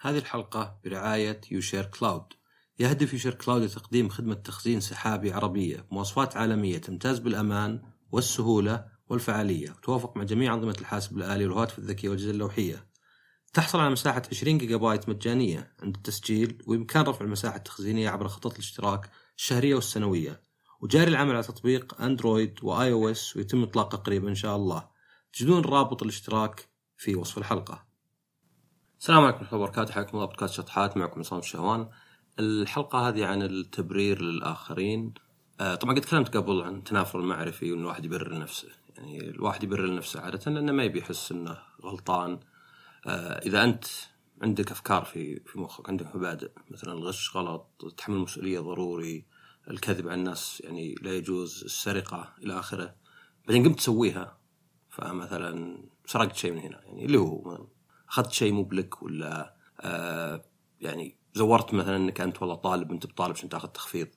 هذه 0.00 0.18
الحلقة 0.18 0.78
برعاية 0.84 1.40
uShare 1.50 1.84
Cloud. 1.84 2.22
يهدف 2.78 3.12
uShare 3.12 3.34
Cloud 3.34 3.62
لتقديم 3.62 4.08
خدمة 4.08 4.34
تخزين 4.34 4.80
سحابي 4.80 5.32
عربية 5.32 5.86
بمواصفات 5.90 6.36
عالمية 6.36 6.78
تمتاز 6.78 7.18
بالأمان 7.18 7.82
والسهولة 8.12 8.84
والفعالية. 9.08 9.70
وتوافق 9.70 10.16
مع 10.16 10.22
جميع 10.24 10.54
أنظمة 10.54 10.76
الحاسب 10.80 11.18
الآلي 11.18 11.44
والهواتف 11.46 11.78
الذكية 11.78 12.08
والأجهزة 12.08 12.30
اللوحية. 12.30 12.86
تحصل 13.52 13.80
على 13.80 13.90
مساحة 13.90 14.22
20 14.30 14.58
جيجا 14.58 14.76
بايت 14.76 15.08
مجانية 15.08 15.72
عند 15.82 15.96
التسجيل 15.96 16.62
وبإمكان 16.66 17.02
رفع 17.02 17.24
المساحة 17.24 17.56
التخزينية 17.56 18.10
عبر 18.10 18.28
خطط 18.28 18.52
الاشتراك 18.52 19.10
الشهرية 19.36 19.74
والسنوية. 19.74 20.40
وجاري 20.80 21.10
العمل 21.10 21.34
على 21.34 21.42
تطبيق 21.42 22.00
أندرويد 22.00 22.58
و 22.62 22.92
iOS 22.92 23.36
ويتم 23.36 23.62
إطلاقه 23.62 23.98
قريبا 23.98 24.28
إن 24.28 24.34
شاء 24.34 24.56
الله. 24.56 24.88
تجدون 25.32 25.62
رابط 25.64 26.02
الاشتراك 26.02 26.68
في 26.96 27.14
وصف 27.14 27.38
الحلقة. 27.38 27.87
السلام 29.00 29.24
عليكم 29.24 29.38
ورحمة 29.38 29.52
الله 29.52 29.64
وبركاته. 29.64 29.94
حياكم 29.94 30.16
الله 30.16 30.26
بودكاست 30.26 30.54
شطحات 30.54 30.96
معكم 30.96 31.20
عصام 31.20 31.38
الشهوان. 31.38 31.88
الحلقة 32.38 33.08
هذه 33.08 33.26
عن 33.26 33.42
التبرير 33.42 34.22
للآخرين. 34.22 35.14
آه، 35.60 35.74
طبعا 35.74 35.94
قد 35.94 36.00
تكلمت 36.00 36.36
قبل 36.36 36.62
عن 36.62 36.76
التنافر 36.76 37.20
المعرفي 37.20 37.72
وأن 37.72 37.80
الواحد 37.80 38.04
يبرر 38.04 38.38
نفسه. 38.38 38.68
يعني 38.96 39.20
الواحد 39.20 39.64
يبرر 39.64 39.94
نفسه 39.94 40.20
عادة 40.20 40.52
لأنه 40.52 40.72
ما 40.72 40.84
يبي 40.84 40.98
يحس 40.98 41.32
أنه 41.32 41.58
غلطان. 41.82 42.40
آه، 43.06 43.38
إذا 43.38 43.64
أنت 43.64 43.84
عندك 44.42 44.70
أفكار 44.70 45.04
في 45.04 45.40
في 45.46 45.58
مخك 45.58 45.88
عندك 45.88 46.16
مبادئ 46.16 46.50
مثلا 46.70 46.92
الغش 46.92 47.36
غلط 47.36 47.94
تحمل 47.96 48.16
المسؤولية 48.16 48.60
ضروري 48.60 49.24
الكذب 49.70 50.08
على 50.08 50.18
الناس 50.20 50.62
يعني 50.64 50.94
لا 51.02 51.12
يجوز 51.12 51.64
السرقة 51.64 52.34
إلى 52.42 52.58
آخره 52.58 52.94
بعدين 53.46 53.64
قمت 53.64 53.78
تسويها 53.78 54.38
فمثلا 54.88 55.82
سرقت 56.06 56.36
شيء 56.36 56.52
من 56.52 56.58
هنا 56.58 56.80
يعني 56.84 57.04
اللي 57.04 57.18
هو 57.18 57.66
أخذت 58.10 58.32
شيء 58.32 58.52
مو 58.52 58.62
بلك 58.62 59.02
ولا 59.02 59.54
آه 59.80 60.42
يعني 60.80 61.16
زورت 61.34 61.74
مثلا 61.74 61.96
إنك 61.96 62.20
أنت 62.20 62.42
والله 62.42 62.54
طالب 62.54 62.92
أنت 62.92 63.06
بطالب 63.06 63.30
عشان 63.30 63.48
تأخذ 63.48 63.68
تخفيض 63.68 64.08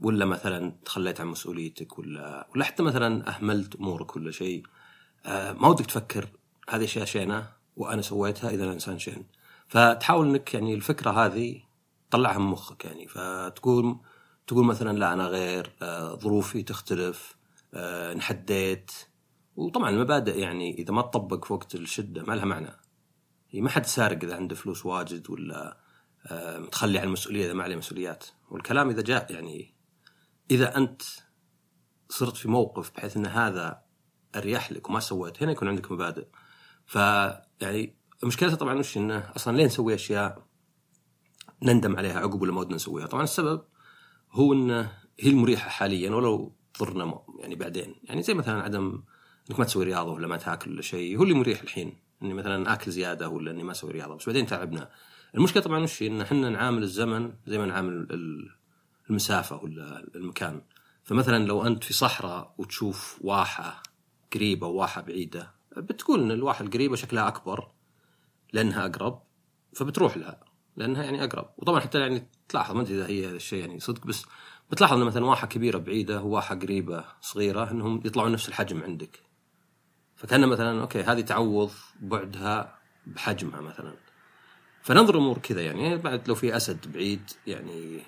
ولا 0.00 0.24
مثلا 0.24 0.72
تخليت 0.84 1.20
عن 1.20 1.26
مسؤوليتك 1.26 1.98
ولا 1.98 2.48
ولا 2.54 2.64
حتى 2.64 2.82
مثلا 2.82 3.36
أهملت 3.36 3.76
أمورك 3.76 4.16
ولا 4.16 4.30
شيء. 4.30 4.62
آه 5.26 5.52
ما 5.52 5.68
ودك 5.68 5.86
تفكر 5.86 6.28
هذه 6.70 6.84
أشياء 6.84 7.04
شينة 7.04 7.48
وأنا 7.76 8.02
سويتها 8.02 8.50
إذا 8.50 8.64
الإنسان 8.64 8.98
شين. 8.98 9.26
فتحاول 9.68 10.28
إنك 10.28 10.54
يعني 10.54 10.74
الفكرة 10.74 11.10
هذه 11.10 11.62
تطلعها 12.10 12.38
من 12.38 12.46
مخك 12.46 12.84
يعني. 12.84 13.08
فتقول 13.08 13.96
تقول 14.46 14.64
مثلا 14.64 14.98
لا 14.98 15.12
أنا 15.12 15.26
غير 15.26 15.72
آه 15.82 16.14
ظروفي 16.14 16.62
تختلف 16.62 17.36
آه 17.74 18.12
انحديت 18.12 18.90
وطبعا 19.56 19.90
المبادئ 19.90 20.38
يعني 20.38 20.78
إذا 20.78 20.92
ما 20.94 21.02
تطبق 21.02 21.44
في 21.44 21.52
وقت 21.52 21.74
الشدة 21.74 22.22
ما 22.22 22.34
لها 22.34 22.44
معنى. 22.44 22.81
ما 23.60 23.70
حد 23.70 23.86
سارق 23.86 24.24
إذا 24.24 24.36
عنده 24.36 24.54
فلوس 24.54 24.86
واجد 24.86 25.30
ولا 25.30 25.78
آه، 26.26 26.58
متخلي 26.58 26.98
عن 26.98 27.06
المسؤولية 27.06 27.46
إذا 27.46 27.52
ما 27.52 27.62
عليه 27.62 27.76
مسؤوليات. 27.76 28.24
والكلام 28.50 28.90
إذا 28.90 29.02
جاء 29.02 29.32
يعني 29.32 29.74
إذا 30.50 30.76
أنت 30.76 31.02
صرت 32.08 32.36
في 32.36 32.48
موقف 32.48 32.90
بحيث 32.94 33.16
إن 33.16 33.26
هذا 33.26 33.82
أريح 34.36 34.72
لك 34.72 34.88
وما 34.88 35.00
سويت 35.00 35.42
هنا 35.42 35.52
يكون 35.52 35.68
عندك 35.68 35.92
مبادئ. 35.92 36.26
فيعني 36.86 37.96
مشكلتها 38.24 38.56
طبعا 38.56 38.78
وش 38.78 38.96
إنه 38.96 39.32
أصلا 39.36 39.56
ليه 39.56 39.64
نسوي 39.64 39.94
أشياء 39.94 40.46
نندم 41.62 41.96
عليها 41.96 42.20
عقب 42.20 42.42
ولا 42.42 42.52
ما 42.52 42.60
ودنا 42.60 42.74
نسويها؟ 42.74 43.06
طبعا 43.06 43.24
السبب 43.24 43.64
هو 44.32 44.52
إنه 44.52 44.92
هي 45.20 45.30
المريحة 45.30 45.70
حاليا 45.70 46.10
ولو 46.10 46.56
تضرنا 46.74 47.22
يعني 47.38 47.54
بعدين. 47.54 47.94
يعني 48.04 48.22
زي 48.22 48.34
مثلا 48.34 48.62
عدم 48.62 49.02
إنك 49.50 49.58
ما 49.58 49.64
تسوي 49.64 49.84
رياضة 49.84 50.12
ولا 50.12 50.26
ما 50.26 50.36
تاكل 50.36 50.70
ولا 50.70 50.82
شيء 50.82 51.18
هو 51.18 51.22
اللي 51.22 51.34
مريح 51.34 51.62
الحين. 51.62 52.02
إني 52.22 52.34
مثلا 52.34 52.72
أكل 52.72 52.90
زيادة 52.90 53.28
ولا 53.28 53.50
إني 53.50 53.62
ما 53.62 53.72
أسوي 53.72 53.92
رياضة 53.92 54.14
بس 54.14 54.26
بعدين 54.26 54.46
تعبنا. 54.46 54.90
المشكلة 55.34 55.62
طبعا 55.62 55.82
وش 55.82 56.02
إن 56.02 56.20
إحنا 56.20 56.48
نعامل 56.48 56.82
الزمن 56.82 57.32
زي 57.46 57.58
ما 57.58 57.66
نعامل 57.66 58.08
المسافة 59.10 59.56
ولا 59.56 60.04
المكان. 60.14 60.62
فمثلا 61.04 61.46
لو 61.46 61.66
أنت 61.66 61.84
في 61.84 61.92
صحراء 61.92 62.54
وتشوف 62.58 63.18
واحة 63.20 63.82
قريبة 64.34 64.66
وواحة 64.66 65.00
بعيدة 65.00 65.50
بتقول 65.76 66.20
إن 66.20 66.30
الواحة 66.30 66.64
القريبة 66.64 66.96
شكلها 66.96 67.28
أكبر 67.28 67.68
لأنها 68.52 68.86
أقرب 68.86 69.22
فبتروح 69.74 70.16
لها 70.16 70.40
لأنها 70.76 71.04
يعني 71.04 71.24
أقرب. 71.24 71.50
وطبعا 71.56 71.80
حتى 71.80 72.00
يعني 72.00 72.28
تلاحظ 72.48 72.74
ما 72.74 72.82
أدري 72.82 72.94
إذا 72.94 73.06
هي 73.06 73.26
الشيء 73.30 73.60
يعني 73.60 73.80
صدق 73.80 74.06
بس 74.06 74.24
بتلاحظ 74.70 74.96
إن 75.00 75.06
مثلا 75.06 75.24
واحة 75.24 75.46
كبيرة 75.46 75.78
بعيدة 75.78 76.22
وواحة 76.22 76.54
قريبة 76.54 77.04
صغيرة 77.20 77.70
إنهم 77.70 78.02
يطلعون 78.04 78.32
نفس 78.32 78.48
الحجم 78.48 78.82
عندك. 78.82 79.20
فكأن 80.22 80.48
مثلا 80.48 80.80
okay 80.80 81.02
هذه 81.02 81.20
تعوض 81.20 81.70
بعدها 82.00 82.78
بحجمها 83.06 83.60
مثلا. 83.60 83.94
فننظر 84.82 85.14
الأمور 85.14 85.38
كذا 85.38 85.60
يعني 85.60 85.96
بعد 85.96 86.28
لو 86.28 86.34
في 86.34 86.56
أسد 86.56 86.92
بعيد 86.92 87.30
يعني 87.46 88.02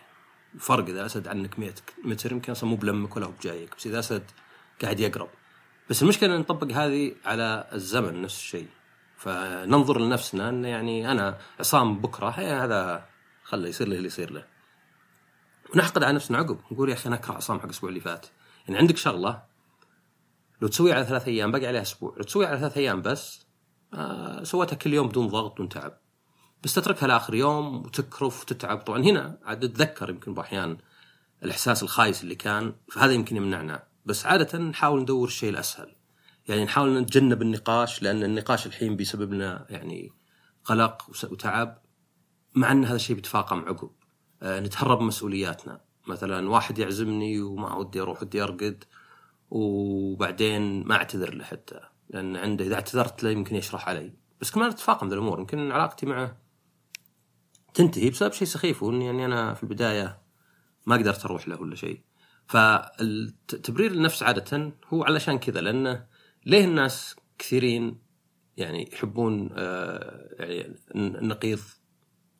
فرق 0.58 0.88
إذا 0.88 1.06
أسد 1.06 1.28
عنك 1.28 1.58
100 1.58 1.74
متر 2.04 2.32
يمكن 2.32 2.52
أصلا 2.52 2.70
مو 2.70 2.76
بلمك 2.76 3.16
ولا 3.16 3.26
هو 3.26 3.30
بجايك 3.30 3.76
بس 3.76 3.86
إذا 3.86 3.98
أسد 3.98 4.22
قاعد 4.82 5.00
يقرب. 5.00 5.28
بس 5.90 6.02
المشكلة 6.02 6.36
نطبق 6.36 6.72
هذه 6.72 7.14
على 7.24 7.68
الزمن 7.72 8.22
نفس 8.22 8.36
الشيء. 8.36 8.68
فننظر 9.16 10.00
لنفسنا 10.00 10.48
إن 10.48 10.64
يعني 10.64 11.12
أنا 11.12 11.38
عصام 11.60 11.98
بكرة 11.98 12.28
هذا 12.28 13.06
خله 13.44 13.68
يصير 13.68 13.88
له 13.88 13.96
اللي 13.96 14.06
يصير 14.06 14.32
له. 14.32 14.44
ونحقد 15.74 16.02
على 16.02 16.12
نفسنا 16.12 16.38
عقب 16.38 16.58
نقول 16.70 16.88
يا 16.88 16.94
أخي 16.94 17.08
أنا 17.08 17.16
أكره 17.16 17.34
عصام 17.34 17.58
حق 17.58 17.64
الأسبوع 17.64 17.90
اللي 17.90 18.00
فات. 18.00 18.26
يعني 18.68 18.78
عندك 18.78 18.96
شغلة 18.96 19.42
لو 20.60 20.68
تسويها 20.68 20.94
على 20.94 21.04
ثلاث 21.04 21.28
أيام 21.28 21.52
باقي 21.52 21.66
عليها 21.66 21.82
أسبوع. 21.82 22.14
لو 22.16 22.22
تسويها 22.22 22.48
على 22.48 22.58
ثلاث 22.58 22.76
أيام 22.78 23.02
بس 23.02 23.46
آه 23.94 24.42
سويتها 24.42 24.76
كل 24.76 24.94
يوم 24.94 25.08
بدون 25.08 25.28
ضغط 25.28 25.52
بدون 25.52 25.68
تعب. 25.68 25.98
بس 26.62 26.74
تتركها 26.74 27.06
لآخر 27.06 27.34
يوم 27.34 27.76
وتكرف 27.76 28.42
وتتعب. 28.42 28.78
طبعا 28.78 29.02
هنا 29.02 29.38
عاد 29.44 29.60
تتذكر 29.60 30.10
يمكن 30.10 30.34
باحيان 30.34 30.78
الإحساس 31.42 31.82
الخايس 31.82 32.22
اللي 32.22 32.34
كان 32.34 32.74
فهذا 32.92 33.12
يمكن 33.12 33.36
يمنعنا. 33.36 33.82
بس 34.04 34.26
عادة 34.26 34.58
نحاول 34.58 35.00
ندور 35.00 35.28
الشيء 35.28 35.50
الأسهل. 35.50 35.94
يعني 36.48 36.64
نحاول 36.64 36.98
نتجنب 36.98 37.42
النقاش 37.42 38.02
لأن 38.02 38.24
النقاش 38.24 38.66
الحين 38.66 38.96
بيسبب 38.96 39.32
لنا 39.32 39.66
يعني 39.70 40.12
قلق 40.64 41.10
وتعب 41.30 41.82
مع 42.54 42.72
إن 42.72 42.84
هذا 42.84 42.96
الشيء 42.96 43.16
بيتفاقم 43.16 43.58
عقب. 43.58 43.90
آه 44.42 44.60
نتهرب 44.60 45.00
من 45.00 45.06
مسؤولياتنا. 45.06 45.80
مثلا 46.06 46.48
واحد 46.48 46.78
يعزمني 46.78 47.40
وما 47.40 47.74
ودي 47.74 48.00
أروح 48.00 48.22
ودي 48.22 48.42
أرقد. 48.42 48.84
وبعدين 49.54 50.86
ما 50.86 50.94
اعتذر 50.94 51.34
له 51.34 51.44
حتى 51.44 51.80
لأن 52.10 52.36
عنده 52.36 52.64
إذا 52.64 52.74
اعتذرت 52.74 53.22
له 53.22 53.30
يمكن 53.30 53.56
يشرح 53.56 53.88
علي. 53.88 54.12
بس 54.40 54.50
كمان 54.50 54.68
نتفاقم 54.68 55.08
ذا 55.08 55.14
الأمور 55.14 55.40
يمكن 55.40 55.72
علاقتي 55.72 56.06
معه 56.06 56.36
تنتهي 57.74 58.10
بسبب 58.10 58.32
شيء 58.32 58.48
سخيف 58.48 58.82
واني 58.82 59.06
يعني 59.06 59.24
أنا 59.24 59.54
في 59.54 59.62
البداية 59.62 60.22
ما 60.86 60.96
قدرت 60.96 61.24
أروح 61.24 61.48
له 61.48 61.60
ولا 61.60 61.74
شيء. 61.74 62.00
فالتبرير 62.46 63.90
النفس 63.90 64.22
عادة 64.22 64.72
هو 64.88 65.04
علشان 65.04 65.38
كذا 65.38 65.60
لأنه 65.60 66.06
ليه 66.46 66.64
الناس 66.64 67.16
كثيرين 67.38 67.98
يعني 68.56 68.88
يحبون 68.92 69.50
آه، 69.52 70.28
يعني 70.38 70.76
النقيض 70.94 71.60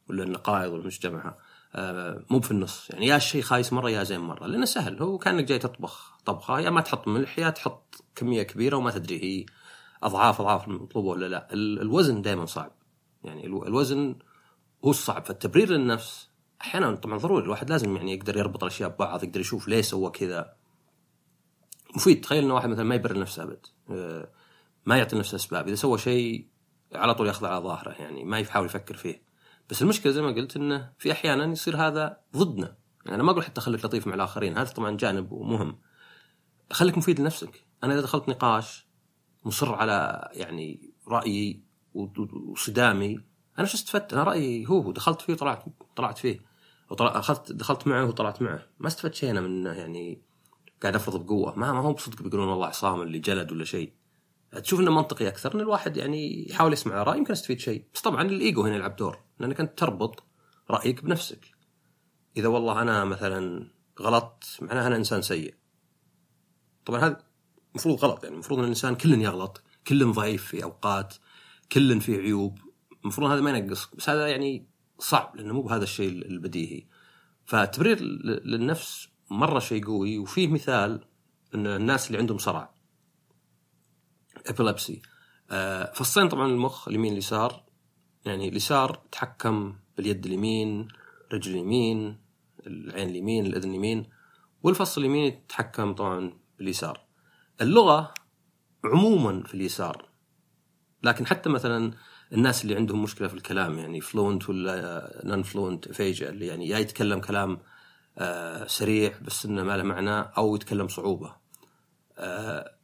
ولا 0.08 0.22
النقائض 0.24 0.72
والمجتمع؟ 0.72 1.36
مو 2.30 2.40
في 2.40 2.50
النص. 2.50 2.90
يعني 2.90 3.06
يا 3.06 3.16
الشيء 3.16 3.42
خايس 3.42 3.72
مرة 3.72 3.90
يا 3.90 4.02
زين 4.02 4.20
مرة. 4.20 4.46
لأنه 4.46 4.64
سهل. 4.64 5.02
هو 5.02 5.18
كأنك 5.18 5.44
جاي 5.44 5.58
تطبخ 5.58 6.18
طبخة 6.24 6.60
يا 6.60 6.70
ما 6.70 6.80
تحط 6.80 7.08
ملح 7.08 7.38
يا 7.38 7.50
تحط 7.50 8.04
كمية 8.14 8.42
كبيرة 8.42 8.76
وما 8.76 8.90
تدري 8.90 9.24
هي 9.24 9.46
أضعاف 10.02 10.40
أضعاف 10.40 10.68
المطلوبة 10.68 11.08
ولا 11.08 11.26
لا. 11.26 11.48
الوزن 11.52 12.22
دائما 12.22 12.46
صعب. 12.46 12.72
يعني 13.24 13.46
الوزن 13.46 14.18
هو 14.84 14.90
الصعب. 14.90 15.24
فالتبرير 15.24 15.70
للنفس 15.70 16.30
أحيانا 16.60 16.94
طبعا 16.94 17.18
ضروري. 17.18 17.44
الواحد 17.44 17.70
لازم 17.70 17.96
يعني 17.96 18.14
يقدر 18.14 18.36
يربط 18.36 18.64
الأشياء 18.64 18.88
ببعض 18.88 19.24
يقدر 19.24 19.40
يشوف 19.40 19.68
ليه 19.68 19.82
سوى 19.82 20.10
كذا. 20.10 20.56
مفيد. 21.96 22.20
تخيل 22.20 22.44
إن 22.44 22.50
واحد 22.50 22.68
مثلا 22.68 22.84
ما 22.84 22.94
يبرر 22.94 23.18
نفسه 23.18 23.42
أبد. 23.42 23.66
آه، 23.90 24.28
ما 24.86 24.96
يعطي 24.96 25.16
نفسه 25.16 25.36
أسباب. 25.36 25.68
إذا 25.68 25.74
سوى 25.74 25.98
شيء 25.98 26.48
على 26.94 27.14
طول 27.14 27.26
ياخذ 27.26 27.46
على 27.46 27.64
ظاهره 27.64 27.90
يعني 27.90 28.24
ما 28.24 28.38
يحاول 28.38 28.66
يفكر 28.66 28.96
فيه. 28.96 29.33
بس 29.70 29.82
المشكلة 29.82 30.12
زي 30.12 30.22
ما 30.22 30.28
قلت 30.28 30.56
إنه 30.56 30.92
في 30.98 31.12
أحيانا 31.12 31.44
يصير 31.44 31.76
هذا 31.76 32.20
ضدنا. 32.36 32.76
يعني 33.04 33.14
أنا 33.14 33.22
ما 33.22 33.30
أقول 33.30 33.44
حتى 33.44 33.60
خليك 33.60 33.84
لطيف 33.84 34.06
مع 34.06 34.14
الآخرين 34.14 34.58
هذا 34.58 34.70
طبعا 34.70 34.96
جانب 34.96 35.34
مهم 35.34 35.78
خليك 36.72 36.98
مفيد 36.98 37.20
لنفسك. 37.20 37.64
أنا 37.84 37.92
إذا 37.92 38.00
دخلت 38.00 38.28
نقاش 38.28 38.86
مصر 39.44 39.74
على 39.74 40.28
يعني 40.32 40.92
رأيي 41.08 41.62
وصدامي 41.94 43.20
أنا 43.58 43.66
شو 43.66 43.76
استفدت؟ 43.76 44.12
أنا 44.12 44.22
رأيي 44.22 44.66
هو 44.68 44.92
دخلت 44.92 45.20
فيه 45.20 45.34
طلعت 45.34 45.64
طلعت 45.96 46.18
فيه. 46.18 46.40
اخذت 46.90 47.52
دخلت 47.52 47.86
معه 47.86 48.04
وطلعت 48.04 48.42
معه. 48.42 48.66
ما 48.78 48.86
استفدت 48.86 49.14
شيء 49.14 49.30
أنا 49.30 49.40
من 49.40 49.66
يعني 49.66 50.22
قاعد 50.82 50.94
أفرض 50.94 51.26
بقوة. 51.26 51.58
ما 51.58 51.68
هو 51.68 51.92
بصدق 51.92 52.22
بيقولون 52.22 52.48
والله 52.48 52.66
عصام 52.66 53.02
اللي 53.02 53.18
جلد 53.18 53.52
ولا 53.52 53.64
شيء. 53.64 53.92
تشوف 54.60 54.80
إنه 54.80 54.90
منطقي 54.90 55.28
أكثر 55.28 55.54
إن 55.54 55.60
الواحد 55.60 55.96
يعني 55.96 56.50
يحاول 56.50 56.72
يسمع 56.72 57.02
رأي 57.02 57.18
يمكن 57.18 57.32
يستفيد 57.32 57.60
شيء. 57.60 57.84
بس 57.94 58.00
طبعا 58.00 58.22
الإيجو 58.22 58.62
هنا 58.62 58.74
يلعب 58.74 58.96
دور 58.96 59.18
لأنك 59.38 59.60
أنت 59.60 59.78
تربط 59.78 60.22
رأيك 60.70 61.04
بنفسك. 61.04 61.54
إذا 62.36 62.48
والله 62.48 62.82
أنا 62.82 63.04
مثلا 63.04 63.70
غلطت 64.00 64.44
معناها 64.60 64.86
أنا 64.86 64.96
إنسان 64.96 65.22
سيء. 65.22 65.54
طبعا 66.84 67.00
هذا 67.00 67.24
المفروض 67.70 68.04
غلط 68.04 68.24
يعني 68.24 68.34
المفروض 68.34 68.58
إن 68.58 68.64
الإنسان 68.64 68.94
كل 68.94 69.20
يغلط 69.20 69.62
كل 69.86 70.12
ضعيف 70.12 70.46
في 70.46 70.64
أوقات 70.64 71.14
كل 71.72 72.00
فيه 72.00 72.18
عيوب. 72.18 72.58
المفروض 73.02 73.30
هذا 73.30 73.40
ما 73.40 73.50
ينقصك 73.50 73.96
بس 73.96 74.10
هذا 74.10 74.26
يعني 74.28 74.68
صعب 74.98 75.36
لأنه 75.36 75.54
مو 75.54 75.62
بهذا 75.62 75.82
الشيء 75.82 76.10
البديهي. 76.10 76.86
فالتبرير 77.46 78.00
للنفس 78.44 79.08
مرة 79.30 79.58
شيء 79.58 79.84
قوي 79.86 80.18
وفيه 80.18 80.48
مثال 80.48 81.04
إن 81.54 81.66
الناس 81.66 82.06
اللي 82.06 82.18
عندهم 82.18 82.38
صرع. 82.38 82.73
ابيلابسي 84.46 85.02
آه، 85.50 85.92
فصين 85.92 86.28
طبعا 86.28 86.46
المخ 86.46 86.88
اليمين 86.88 87.12
اليسار 87.12 87.64
يعني 88.24 88.48
اليسار 88.48 89.02
تحكم 89.12 89.74
باليد 89.96 90.26
اليمين 90.26 90.88
رجل 91.32 91.52
اليمين 91.52 92.18
العين 92.66 93.08
اليمين 93.08 93.46
الأذن 93.46 93.70
اليمين 93.70 94.10
والفص 94.62 94.98
اليمين 94.98 95.24
يتحكم 95.24 95.94
طبعا 95.94 96.32
باليسار. 96.58 97.04
اللغة 97.60 98.14
عموما 98.84 99.42
في 99.42 99.54
اليسار 99.54 100.08
لكن 101.02 101.26
حتى 101.26 101.50
مثلا 101.50 101.92
الناس 102.32 102.64
اللي 102.64 102.76
عندهم 102.76 103.02
مشكلة 103.02 103.28
في 103.28 103.34
الكلام 103.34 103.78
يعني 103.78 104.00
fluent 104.00 104.48
ولا 104.48 105.20
non-fluent 105.24 105.92
aphasia 105.92 106.28
اللي 106.28 106.46
يعني 106.46 106.68
يا 106.68 106.78
يتكلم 106.78 107.20
كلام 107.20 107.58
آه، 108.18 108.66
سريع 108.66 109.18
بس 109.22 109.46
إنه 109.46 109.62
ما 109.62 109.76
له 109.76 109.82
معنى 109.82 110.20
أو 110.20 110.56
يتكلم 110.56 110.88
صعوبة. 110.88 111.36
آه، 112.18 112.74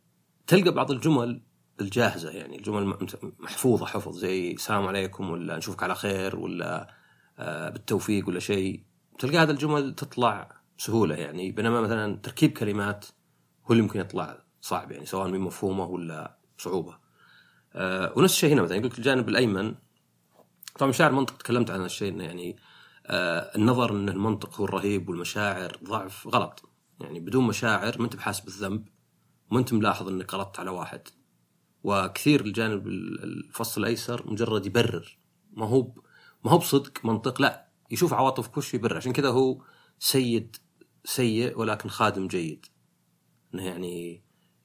تلقى 0.46 0.70
بعض 0.70 0.90
الجمل 0.90 1.42
الجاهزة 1.80 2.30
يعني 2.30 2.56
الجمل 2.56 2.96
محفوظة 3.38 3.86
حفظ 3.86 4.16
زي 4.18 4.52
السلام 4.52 4.86
عليكم 4.86 5.30
ولا 5.30 5.56
نشوفك 5.56 5.82
على 5.82 5.94
خير 5.94 6.36
ولا 6.36 6.94
آه، 7.38 7.70
بالتوفيق 7.70 8.28
ولا 8.28 8.40
شيء. 8.40 8.84
تلقى 9.18 9.38
هذه 9.38 9.50
الجمل 9.50 9.94
تطلع 9.94 10.60
بسهولة 10.78 11.14
يعني 11.14 11.50
بينما 11.50 11.80
مثلا 11.80 12.16
تركيب 12.16 12.52
كلمات 12.52 13.06
هو 13.64 13.72
اللي 13.72 13.82
ممكن 13.82 14.00
يطلع 14.00 14.38
صعب 14.60 14.92
يعني 14.92 15.06
سواء 15.06 15.28
من 15.28 15.40
مفهومة 15.40 15.84
ولا 15.84 16.38
صعوبة. 16.58 16.98
أه 17.74 18.12
ونفس 18.16 18.34
الشيء 18.34 18.52
هنا 18.52 18.62
مثلا 18.62 18.76
يقول 18.76 18.92
الجانب 18.98 19.28
الأيمن. 19.28 19.74
طبعا 20.78 20.88
مشاعر 20.90 21.10
المنطق 21.10 21.36
تكلمت 21.36 21.70
عن 21.70 21.80
هالشيء 21.80 22.12
إنه 22.12 22.24
يعني 22.24 22.56
أه 23.06 23.56
النظر 23.56 23.90
ان 23.90 24.08
المنطق 24.08 24.60
هو 24.60 24.64
الرهيب 24.64 25.08
والمشاعر 25.08 25.78
ضعف 25.84 26.26
غلط. 26.26 26.70
يعني 27.00 27.20
بدون 27.20 27.46
مشاعر 27.46 27.98
ما 27.98 28.04
أنت 28.04 28.16
بحاسب 28.16 28.48
الذنب 28.48 28.88
وما 29.50 29.60
أنت 29.60 29.72
ملاحظ 29.72 30.08
إنك 30.08 30.34
غلطت 30.34 30.60
على 30.60 30.70
واحد. 30.70 31.08
وكثير 31.82 32.40
الجانب 32.40 32.86
الفصل 32.86 33.80
الأيسر 33.80 34.30
مجرد 34.30 34.66
يبرر. 34.66 35.18
ما 35.52 35.66
هو 35.66 35.92
ما 36.44 36.50
هو 36.50 36.58
بصدق 36.58 37.04
منطق 37.04 37.42
لا 37.42 37.68
يشوف 37.90 38.14
عواطف 38.14 38.58
وش 38.58 38.74
يبرر. 38.74 38.96
عشان 38.96 39.12
كذا 39.12 39.28
هو 39.28 39.62
سيد 39.98 40.56
سيء 41.04 41.58
ولكن 41.58 41.88
خادم 41.88 42.28
جيد. 42.28 42.66
إنه 43.54 43.64
يعني 43.64 44.22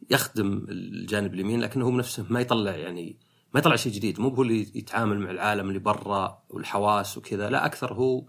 يخدم 0.10 0.66
الجانب 0.70 1.34
اليمين 1.34 1.62
لكن 1.62 1.82
هو 1.82 1.92
بنفسه 1.92 2.26
ما 2.30 2.42
يطلع 2.42 2.76
يعني 2.76 3.20
ما 3.54 3.60
يطلع 3.60 3.76
شيء 3.76 3.94
جديد. 3.94 4.20
مو 4.20 4.30
هو 4.30 4.42
اللي 4.42 4.62
يتعامل 4.76 5.20
مع 5.20 5.32
العالم 5.32 5.68
اللي 5.68 5.80
برا 5.80 6.44
والحواس 6.50 7.18
وكذا 7.18 7.50
لا 7.50 7.66
أكثر 7.66 7.94
هو 7.94 8.26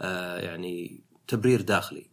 آه 0.00 0.38
يعني 0.38 1.04
تبرير 1.28 1.60
داخلي. 1.60 2.10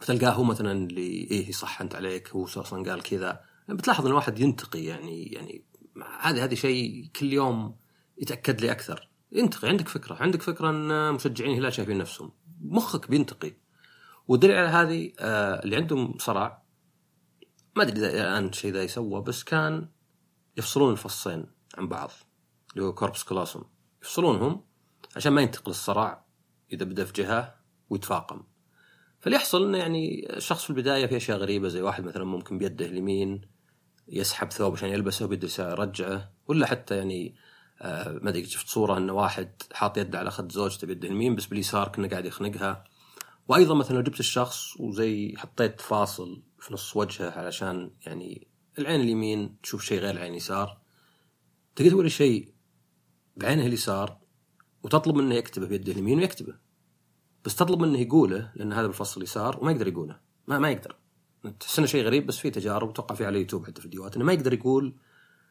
فتلقاه 0.00 0.30
هو 0.30 0.44
مثلا 0.44 0.72
اللي 0.72 1.28
إيه 1.30 1.52
صح 1.52 1.80
انت 1.80 1.94
عليك 1.94 2.28
هو 2.28 2.44
أصلا 2.44 2.90
قال 2.90 3.02
كذا. 3.02 3.53
بتلاحظ 3.68 4.04
ان 4.04 4.10
الواحد 4.10 4.38
ينتقي 4.38 4.84
يعني 4.84 5.24
يعني 5.24 5.64
هذا 6.20 6.44
هذا 6.44 6.54
شيء 6.54 7.10
كل 7.16 7.32
يوم 7.32 7.76
يتأكد 8.18 8.60
لي 8.60 8.72
أكثر. 8.72 9.08
ينتقي 9.32 9.68
عندك 9.68 9.88
فكرة 9.88 10.14
عندك 10.14 10.42
فكرة 10.42 10.70
أن 10.70 11.14
مشجعين 11.14 11.52
الهلال 11.52 11.72
شايفين 11.72 11.98
نفسهم. 11.98 12.32
مخك 12.60 13.10
بينتقي. 13.10 13.52
والدليل 14.28 14.56
على 14.56 14.68
هذه 14.68 15.12
آه 15.20 15.64
اللي 15.64 15.76
عندهم 15.76 16.18
صرع 16.18 16.62
ما 17.76 17.82
أدري 17.82 17.98
إذا 17.98 18.10
الآن 18.10 18.46
الشيء 18.46 18.72
ذا 18.72 18.82
يسوى 18.82 19.22
بس 19.22 19.44
كان 19.44 19.88
يفصلون 20.56 20.92
الفصين 20.92 21.46
عن 21.78 21.88
بعض 21.88 22.10
اللي 22.72 22.84
هو 22.84 22.94
كوربس 22.94 23.24
كلاسوم 23.24 23.64
يفصلونهم 24.02 24.64
عشان 25.16 25.32
ما 25.32 25.42
ينتقل 25.42 25.70
الصراع 25.70 26.26
إذا 26.72 26.84
بدأ 26.84 27.04
في 27.04 27.12
جهة 27.12 27.54
ويتفاقم. 27.90 28.42
فاللي 29.20 29.36
يحصل 29.36 29.66
إنه 29.66 29.78
يعني 29.78 30.36
الشخص 30.36 30.64
في 30.64 30.70
البداية 30.70 31.06
في 31.06 31.16
أشياء 31.16 31.38
غريبة 31.38 31.68
زي 31.68 31.82
واحد 31.82 32.04
مثلا 32.04 32.24
ممكن 32.24 32.58
بيده 32.58 32.86
اليمين 32.86 33.53
يسحب 34.08 34.52
ثوب 34.52 34.72
عشان 34.72 34.88
يلبسه 34.88 35.24
وبيده 35.24 35.48
يرجعه 35.58 36.30
ولا 36.48 36.66
حتى 36.66 36.96
يعني 36.96 37.34
آه 37.82 38.18
ما 38.22 38.30
أدري 38.30 38.44
شفت 38.44 38.68
صورة 38.68 38.98
إنه 38.98 39.12
واحد 39.12 39.62
حاط 39.72 39.98
يده 39.98 40.18
على 40.18 40.30
خد 40.30 40.52
زوجته 40.52 40.86
بيده 40.86 41.08
اليمين 41.08 41.34
بس 41.34 41.46
باليسار 41.46 41.88
كنا 41.88 42.08
قاعد 42.08 42.26
يخنقها. 42.26 42.84
وأيضا 43.48 43.74
مثلا 43.74 43.96
لو 43.96 44.02
جبت 44.02 44.20
الشخص 44.20 44.80
وزي 44.80 45.34
حطيت 45.36 45.80
فاصل 45.80 46.42
في 46.58 46.74
نص 46.74 46.96
وجهه 46.96 47.30
علشان 47.30 47.90
يعني 48.06 48.48
العين 48.78 49.00
اليمين 49.00 49.56
تشوف 49.62 49.84
شيء 49.84 50.00
غير 50.00 50.10
العين 50.10 50.32
اليسار 50.32 50.78
تقدر 51.76 51.90
توري 51.90 52.10
شيء 52.10 52.54
بعينه 53.36 53.66
اليسار 53.66 54.18
وتطلب 54.82 55.16
منه 55.16 55.34
يكتبه 55.34 55.66
بيده 55.66 55.92
اليمين 55.92 56.18
ويكتبه. 56.18 56.54
بس 57.44 57.56
تطلب 57.56 57.80
منه 57.80 57.98
يقوله 57.98 58.52
لأن 58.54 58.72
هذا 58.72 58.86
بالفصل 58.86 59.20
اليسار 59.20 59.58
وما 59.60 59.72
يقدر 59.72 59.88
يقوله. 59.88 60.20
ما 60.46 60.58
ما 60.58 60.70
يقدر. 60.70 60.96
تحس 61.50 61.78
انه 61.78 61.86
شيء 61.86 62.04
غريب 62.04 62.26
بس 62.26 62.38
في 62.38 62.50
تجارب 62.50 62.90
أتوقع 62.90 63.14
في 63.14 63.26
على 63.26 63.36
اليوتيوب 63.36 63.66
حتى 63.66 63.82
فيديوهات. 63.82 64.16
إنه 64.16 64.24
ما 64.24 64.32
يقدر 64.32 64.52
يقول 64.52 64.96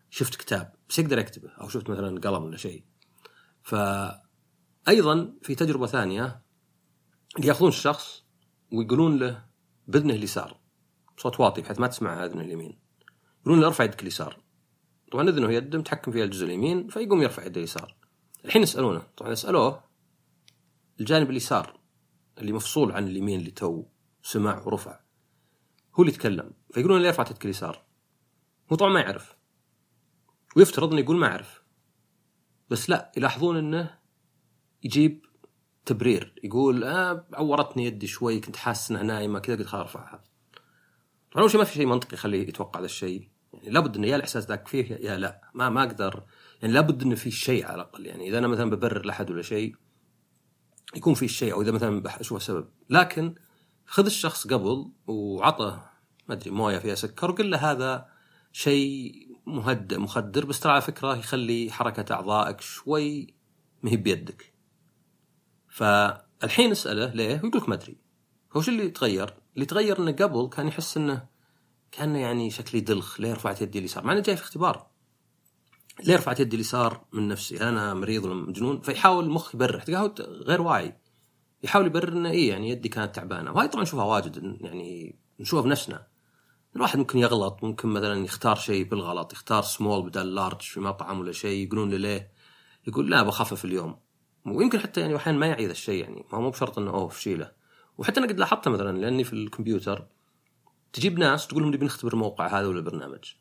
شفت 0.10 0.36
كتاب 0.36 0.74
بس 0.90 1.00
يقدر 1.00 1.20
يكتبه 1.20 1.50
أو 1.50 1.70
شفت 1.70 1.90
مثلا 1.90 2.20
قلم 2.20 2.44
ولا 2.44 2.58
شيء. 2.58 2.84
ف 3.64 3.76
أيضا 4.88 5.34
في 5.42 5.56
تجربة 5.56 5.88
ثانية 5.88 6.42
يأخذون 7.40 7.70
الشخص 7.70 8.24
ويقولون 8.72 9.20
له 9.20 9.46
باذنه 9.88 10.14
اليسار. 10.14 10.60
بصوت 11.18 11.40
واطي 11.40 11.62
بحيث 11.62 11.80
ما 11.80 11.88
تسمع 11.88 12.26
اذنه 12.26 12.42
اليمين. 12.42 12.80
يقولون 13.42 13.62
له 13.62 13.68
ارفع 13.68 13.84
يدك 13.84 14.02
اليسار. 14.02 14.44
طبعا 15.12 15.30
إذنه 15.30 15.52
يده 15.52 15.80
متحكم 15.80 16.12
فيها 16.12 16.24
الجزء 16.24 16.46
اليمين 16.46 16.88
فيقوم 16.88 17.22
يرفع 17.22 17.46
يده 17.46 17.58
اليسار. 17.58 17.96
الحين 18.46 18.64
يسألونه. 18.64 19.08
طبعا 19.18 19.32
يسالوه 19.32 19.84
الجانب 21.00 21.30
اليسار 21.30 21.80
اللي 22.38 22.52
مفصول 22.52 22.92
عن 22.92 23.08
اليمين 23.08 23.40
اللي 23.40 23.52
تو 23.52 23.86
سمع 24.24 24.64
ورفع 24.66 25.00
هو 25.96 26.04
اللي 26.04 26.14
يتكلم 26.14 26.52
فيقولون 26.72 27.02
له 27.02 27.08
ارفع 27.08 27.24
يدك 27.30 27.46
اليسار؟ 27.46 27.84
هو 28.72 28.76
طبعا 28.76 28.94
ما 28.94 29.00
يعرف. 29.00 29.36
ويفترض 30.56 30.92
إنه 30.92 31.02
يقول 31.02 31.18
ما 31.18 31.28
اعرف 31.28 31.64
بس 32.70 32.90
لا 32.90 33.12
يلاحظون 33.18 33.58
إنه 33.58 33.98
يجيب 34.84 35.26
تبرير 35.86 36.40
يقول 36.44 36.84
آه 36.84 37.28
عورتني 37.34 37.86
يدي 37.86 38.08
شوي 38.08 38.40
كنت 38.40 38.56
حاسس 38.56 38.92
إنها 38.92 39.04
نايمة 39.04 39.40
كذا 39.40 39.56
قلت 39.56 39.68
خلاص 39.68 39.82
ارفعها 39.82 40.24
طبعا 41.32 41.44
أول 41.44 41.52
شيء 41.52 41.60
ما 41.60 41.66
في 41.66 41.74
شيء 41.74 41.86
منطقي 41.86 42.14
يخليه 42.14 42.48
يتوقع 42.48 42.80
ذا 42.80 42.86
الشيء. 42.86 43.30
يعني 43.54 43.70
لابد 43.70 43.96
إنه 43.96 44.08
يا 44.08 44.16
الإحساس 44.16 44.46
ذاك 44.46 44.68
فيه 44.68 44.96
يا 44.96 45.18
لا 45.18 45.42
ما 45.54 45.70
ما 45.70 45.84
أقدر. 45.84 46.24
يعني 46.62 46.74
لابد 46.74 47.04
إنه 47.04 47.16
في 47.16 47.32
شيء 47.32 47.66
على 47.66 47.76
الأقل. 47.76 48.06
يعني 48.06 48.30
إذا 48.30 48.38
أنا 48.38 48.48
مثلا 48.48 48.70
ببرر 48.70 49.06
لأحد 49.06 49.32
ولا 49.32 49.42
شيء 49.42 49.76
يكون 50.96 51.14
في 51.14 51.28
شيء 51.28 51.54
أو 51.54 51.62
إذا 51.62 51.72
مثلا 51.72 52.02
بشوف 52.02 52.44
سبب 52.44 52.70
لكن 52.90 53.36
خذ 53.86 54.06
الشخص 54.06 54.48
قبل 54.48 54.92
وعطه 55.08 55.92
ما 56.28 56.36
أدري 56.36 56.52
موية 56.52 56.78
فيها 56.78 56.96
سكر 56.96 57.32
وقل 57.32 57.52
له 57.52 57.72
هذا 57.72 58.10
شيء 58.52 59.14
مهدئ 59.46 59.98
مخدر 59.98 60.46
بس 60.46 60.60
ترى 60.60 60.72
على 60.72 60.82
فكرة 60.82 61.16
يخلي 61.16 61.72
حركة 61.72 62.14
أعضائك 62.14 62.62
شوي 62.62 63.34
ما 63.84 63.92
هي 63.92 63.98
بيدك 63.98 64.54
فالحين 65.70 66.72
اسأله 66.72 67.06
ليه 67.06 67.42
ويقول 67.44 67.62
لك 67.62 67.70
ما 67.70 67.76
أدري 67.76 67.98
هو 68.56 68.62
شو 68.62 68.72
اللي 68.72 68.90
تغير؟ 68.90 69.34
اللي 69.56 69.66
تغير 69.66 70.00
إنه 70.00 70.12
قبل 70.12 70.50
كان 70.50 70.68
يحس 70.68 70.98
إنه 70.98 71.26
كأنه 71.92 72.20
يعني 72.20 72.50
شكلي 72.50 72.82
دلخ 72.82 73.22
ليه 73.22 73.34
رفعت 73.34 73.62
يدي 73.62 73.80
اليسار؟ 73.80 74.04
مع 74.04 74.14
إنه 74.14 74.22
جاي 74.22 74.38
في 74.38 74.44
اختبار 74.44 74.88
ليه 76.04 76.16
رفعت 76.16 76.40
يدي 76.40 76.56
اليسار 76.56 77.06
من 77.14 77.28
نفسي؟ 77.28 77.62
أنا 77.70 77.94
مريض 77.94 78.26
ولا 78.26 78.34
مجنون؟ 78.34 78.82
فيحاول 78.82 79.24
المخ 79.24 79.56
يبرر 79.56 79.80
تلقاه 79.80 80.14
غير 80.20 80.62
واعي 80.62 80.98
يحاول 81.64 81.86
يبرر 81.86 82.14
انه 82.14 82.30
اي 82.30 82.48
يعني 82.48 82.70
يدي 82.70 82.90
كانت 82.90 83.16
تعبانة. 83.16 83.52
وهاي 83.52 83.68
طبعا 83.68 83.84
نشوفها 83.84 84.06
واجد 84.06 84.58
يعني 84.62 85.16
نشوفها 85.40 85.64
بنفسنا. 85.64 86.08
الواحد 86.76 87.00
ممكن 87.00 87.20
يغلط 87.20 87.64
ممكن 87.64 87.90
مثلا 87.90 88.26
يختار 88.26 88.56
شيء 88.56 88.86
بالغلط 88.86 89.34
يختار 89.34 89.64
سمول 89.64 90.10
بدل 90.10 90.36
large 90.36 90.62
في 90.62 90.80
مطعم 90.80 91.20
ولا 91.20 91.32
شيء 91.32 91.68
يقولون 91.68 91.90
له 91.90 91.98
ليه؟ 91.98 92.32
يقول 92.88 93.12
لا 93.12 93.24
بخفف 93.24 93.66
اليوم. 93.66 94.00
ويمكن 94.46 94.80
حتى 94.80 95.02
يعني 95.02 95.16
أحيانا 95.16 95.40
ما 95.40 95.48
يعي 95.48 95.66
ذا 95.66 95.72
الشيء 95.72 96.02
يعني 96.02 96.26
ما 96.32 96.38
هو 96.38 96.42
مو 96.42 96.50
بشرط 96.50 96.80
إنه 96.80 96.92
أوه 96.92 97.10
شيله 97.10 97.52
وحتى 97.98 98.20
أنا 98.20 98.28
قد 98.28 98.40
لاحظتها 98.40 98.72
مثلا 98.72 98.98
لأني 98.98 99.24
في 99.24 99.34
الكمبيوتر 99.34 100.08
تجيب 100.94 101.20
ناس 101.20 101.48
تقول 101.48 101.64
لهم 101.64 101.74
نبي 101.74 101.86
نختبر 101.86 102.14
الموقع 102.14 102.60
هذا 102.60 102.68
ولا 102.68 102.78
البرنامج 102.78 103.34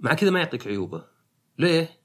مع 0.00 0.14
كذا 0.14 0.30
ما 0.30 0.38
يعطيك 0.38 0.66
عيوبه. 0.66 1.04
ليه؟ 1.58 2.03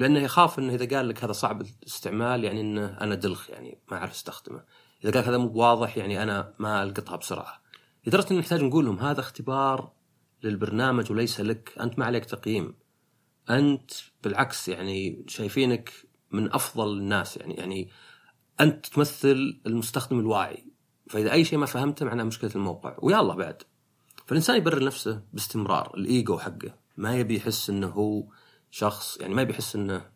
لأنه 0.00 0.20
يخاف 0.20 0.58
إنه 0.58 0.74
إذا 0.74 0.96
قال 0.96 1.08
لك 1.08 1.24
هذا 1.24 1.32
صعب 1.32 1.60
الاستعمال 1.60 2.44
يعني 2.44 2.60
إنه 2.60 2.86
أنا 3.00 3.14
دلخ 3.14 3.50
يعني 3.50 3.78
ما 3.90 3.96
أعرف 3.96 4.10
أستخدمه. 4.10 4.64
إذا 5.04 5.12
قال 5.12 5.24
هذا 5.24 5.38
مو 5.38 5.52
واضح 5.54 5.96
يعني 5.96 6.22
أنا 6.22 6.54
ما 6.58 6.82
ألقطها 6.82 7.16
بسرعة. 7.16 7.62
لدرجه 8.06 8.30
ان 8.30 8.38
نحتاج 8.38 8.62
نقول 8.62 8.84
لهم 8.84 8.98
هذا 8.98 9.20
اختبار 9.20 9.92
للبرنامج 10.42 11.10
وليس 11.12 11.40
لك 11.40 11.74
أنت 11.80 11.98
ما 11.98 12.04
عليك 12.04 12.24
تقييم. 12.24 12.74
أنت 13.50 13.90
بالعكس 14.24 14.68
يعني 14.68 15.24
شايفينك 15.28 15.92
من 16.30 16.52
أفضل 16.52 16.98
الناس 16.98 17.36
يعني 17.36 17.54
يعني 17.54 17.90
أنت 18.60 18.86
تمثل 18.86 19.60
المستخدم 19.66 20.18
الواعي. 20.18 20.64
فإذا 21.08 21.32
أي 21.32 21.44
شيء 21.44 21.58
ما 21.58 21.66
فهمته 21.66 22.06
معناه 22.06 22.24
مشكلة 22.24 22.50
الموقع. 22.54 22.96
الله 23.20 23.34
بعد. 23.34 23.62
فالإنسان 24.26 24.56
يبرر 24.56 24.84
نفسه 24.84 25.22
باستمرار. 25.32 25.94
الإيجو 25.96 26.38
حقه. 26.38 26.74
ما 26.96 27.16
يبي 27.16 27.36
يحس 27.36 27.70
إنه 27.70 27.88
هو 27.88 28.24
شخص 28.70 29.18
يعني 29.20 29.34
ما 29.34 29.42
يبي 29.42 29.52
يحس 29.52 29.76
إنه 29.76 30.10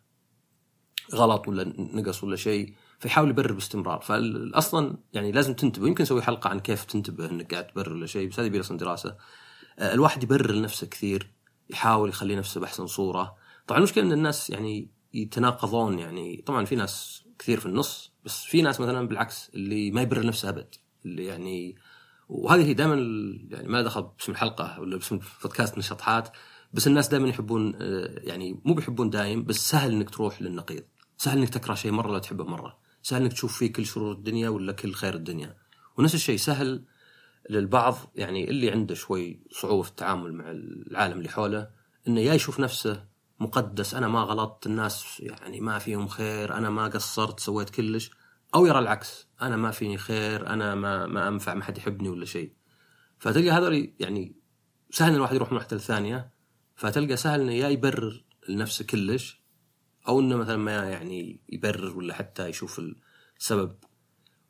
غلط 1.13 1.47
ولا 1.47 1.73
نقص 1.77 2.23
ولا 2.23 2.35
شيء 2.35 2.73
فيحاول 2.99 3.29
يبرر 3.29 3.53
باستمرار. 3.53 4.01
فاصلا 4.01 4.97
يعني 5.13 5.31
لازم 5.31 5.53
تنتبه 5.53 5.87
يمكن 5.87 6.01
نسوي 6.01 6.21
حلقة 6.21 6.49
عن 6.49 6.59
كيف 6.59 6.83
تنتبه 6.83 7.25
إنك 7.25 7.53
قاعد 7.53 7.67
تبرر 7.67 7.93
ولا 7.93 8.05
شيء 8.05 8.29
بس 8.29 8.39
هذه 8.39 8.59
أصلا 8.59 8.77
دراسة. 8.77 9.17
آه، 9.79 9.93
الواحد 9.93 10.23
يبرر 10.23 10.51
لنفسه 10.51 10.87
كثير 10.87 11.31
يحاول 11.69 12.09
يخلي 12.09 12.35
نفسه 12.35 12.61
بأحسن 12.61 12.87
صورة. 12.87 13.35
طبعا 13.67 13.79
المشكلة 13.79 14.03
إن 14.03 14.11
الناس 14.11 14.49
يعني 14.49 14.89
يتناقضون 15.13 15.99
يعني 15.99 16.43
طبعا 16.45 16.65
في 16.65 16.75
ناس 16.75 17.23
كثير 17.39 17.59
في 17.59 17.65
النص 17.65 18.11
بس 18.25 18.43
في 18.43 18.61
ناس 18.61 18.81
مثلا 18.81 19.07
بالعكس 19.07 19.49
اللي 19.53 19.91
ما 19.91 20.01
يبرر 20.01 20.25
نفسه 20.25 20.49
أبد 20.49 20.75
اللي 21.05 21.25
يعني 21.25 21.75
وهذه 22.29 22.65
هي 22.65 22.73
دائما 22.73 22.95
يعني 23.49 23.67
ما 23.67 23.81
دخل 23.81 24.01
باسم 24.01 24.31
الحلقة 24.31 24.79
ولا 24.79 24.97
باسم 24.97 25.19
بودكاست 25.43 25.77
نشاطات 25.77 26.29
بس 26.75 26.87
الناس 26.87 27.07
دائما 27.07 27.27
يحبون 27.27 27.75
آه، 27.75 28.19
يعني 28.23 28.61
مو 28.65 28.73
بيحبون 28.73 29.09
دايم 29.09 29.43
بس 29.43 29.69
سهل 29.69 29.91
إنك 29.91 30.09
تروح 30.09 30.41
للنقيض. 30.41 30.83
سهل 31.17 31.37
إنك 31.37 31.49
تكره 31.49 31.73
شيء 31.73 31.91
مرة 31.91 32.11
لا 32.11 32.19
تحبه 32.19 32.43
مرة. 32.43 32.77
سهل 33.01 33.21
إنك 33.21 33.33
تشوف 33.33 33.57
فيه 33.57 33.73
كل 33.73 33.85
شرور 33.85 34.11
الدنيا 34.11 34.49
ولا 34.49 34.71
كل 34.71 34.93
خير 34.93 35.15
الدنيا. 35.15 35.55
ونفس 35.97 36.15
الشيء 36.15 36.37
سهل 36.37 36.83
للبعض 37.49 37.95
يعني 38.15 38.49
اللي 38.49 38.71
عنده 38.71 38.95
شوي 38.95 39.39
صعوبة 39.51 39.81
في 39.81 39.89
التعامل 39.89 40.33
مع 40.33 40.51
العالم 40.51 41.17
اللي 41.17 41.29
حوله 41.29 41.69
إنه 42.07 42.21
يا 42.21 42.33
يشوف 42.33 42.59
نفسه 42.59 43.05
مقدس 43.39 43.93
أنا 43.93 44.07
ما 44.07 44.19
غلطت 44.19 44.67
الناس 44.67 45.19
يعني 45.19 45.61
ما 45.61 45.79
فيهم 45.79 46.07
خير 46.07 46.53
أنا 46.53 46.69
ما 46.69 46.87
قصرت 46.87 47.39
سويت 47.39 47.69
كلش 47.69 48.11
أو 48.55 48.65
يرى 48.65 48.79
العكس 48.79 49.27
أنا 49.41 49.57
ما 49.57 49.71
فيني 49.71 49.97
خير 49.97 50.47
أنا 50.47 50.75
ما 50.75 51.05
ما 51.05 51.27
أنفع 51.27 51.53
ما 51.53 51.63
حد 51.63 51.77
يحبني 51.77 52.09
ولا 52.09 52.25
شيء. 52.25 52.53
فتلقى 53.19 53.49
هذول 53.49 53.93
يعني 53.99 54.35
سهل 54.91 55.15
الواحد 55.15 55.35
يروح 55.35 55.51
من 55.51 55.57
واحدة 55.57 55.75
للثانيه 55.77 56.34
فتلقى 56.75 57.17
سهل 57.17 57.41
إنه 57.41 57.53
يا 57.53 57.69
يبرر 57.69 58.23
لنفسه 58.49 58.85
كلش 58.85 59.41
أو 60.07 60.19
إنه 60.19 60.35
مثلا 60.35 60.57
ما 60.57 60.89
يعني 60.89 61.39
يبرر 61.49 61.97
ولا 61.97 62.13
حتى 62.13 62.47
يشوف 62.47 62.81
السبب 63.39 63.75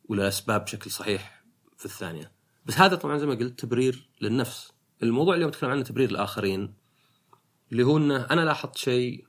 ولا 0.05 0.23
الأسباب 0.23 0.65
بشكل 0.65 0.91
صحيح 0.91 1.43
في 1.77 1.85
الثانية. 1.85 2.31
بس 2.65 2.77
هذا 2.77 2.95
طبعا 2.95 3.17
زي 3.17 3.25
ما 3.25 3.35
قلت 3.35 3.59
تبرير 3.59 4.09
للنفس. 4.21 4.71
الموضوع 5.03 5.35
اللي 5.35 5.45
نتكلم 5.45 5.69
عنه 5.69 5.83
تبرير 5.83 6.09
الآخرين 6.09 6.73
اللي 7.71 7.83
هو 7.83 7.97
إنه 7.97 8.25
أنا 8.25 8.41
لاحظت 8.41 8.77
شيء 8.77 9.27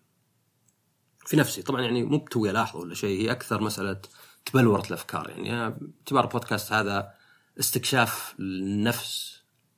في 1.26 1.36
نفسي. 1.36 1.62
طبعا 1.62 1.82
يعني 1.82 2.02
مو 2.02 2.18
بتوي 2.18 2.50
الاحظه 2.50 2.78
ولا 2.78 2.94
شيء 2.94 3.20
هي 3.20 3.30
أكثر 3.30 3.60
مسألة 3.60 4.00
تبلورت 4.44 4.88
الأفكار. 4.88 5.30
يعني 5.30 5.70
باعتبار 5.70 6.24
البودكاست 6.24 6.72
هذا 6.72 7.12
استكشاف 7.60 8.34
النفس 8.40 9.35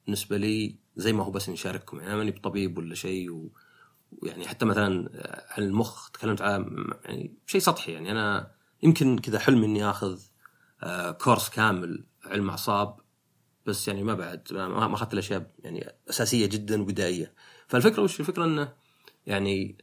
بالنسبة 0.08 0.36
لي 0.36 0.76
زي 0.96 1.12
ما 1.12 1.24
هو 1.24 1.30
بس 1.30 1.48
نشارككم 1.48 1.96
يعني 1.96 2.08
أنا 2.08 2.16
ماني 2.16 2.30
بطبيب 2.30 2.78
ولا 2.78 2.94
شيء 2.94 3.50
ويعني 4.12 4.48
حتى 4.48 4.64
مثلا 4.64 5.10
عن 5.50 5.62
المخ 5.62 6.10
تكلمت 6.10 6.42
على 6.42 6.64
يعني 7.04 7.34
شيء 7.46 7.60
سطحي. 7.60 7.92
يعني 7.92 8.10
أنا 8.10 8.50
يمكن 8.82 9.18
كذا 9.18 9.38
حلمي 9.38 9.66
إني 9.66 9.90
آخذ 9.90 10.20
آه، 10.82 11.10
كورس 11.10 11.48
كامل 11.48 12.06
علم 12.24 12.50
أعصاب 12.50 13.00
بس 13.66 13.88
يعني 13.88 14.02
ما 14.02 14.14
بعد 14.14 14.52
ما 14.52 14.94
أخذت 14.94 15.12
الأشياء 15.12 15.50
يعني 15.58 15.92
أساسية 16.10 16.46
جدا 16.46 16.82
وبدائيه 16.82 17.34
فالفكرة 17.66 18.02
وش 18.02 18.20
الفكرة؟ 18.20 18.44
إنه 18.44 18.72
يعني 19.26 19.78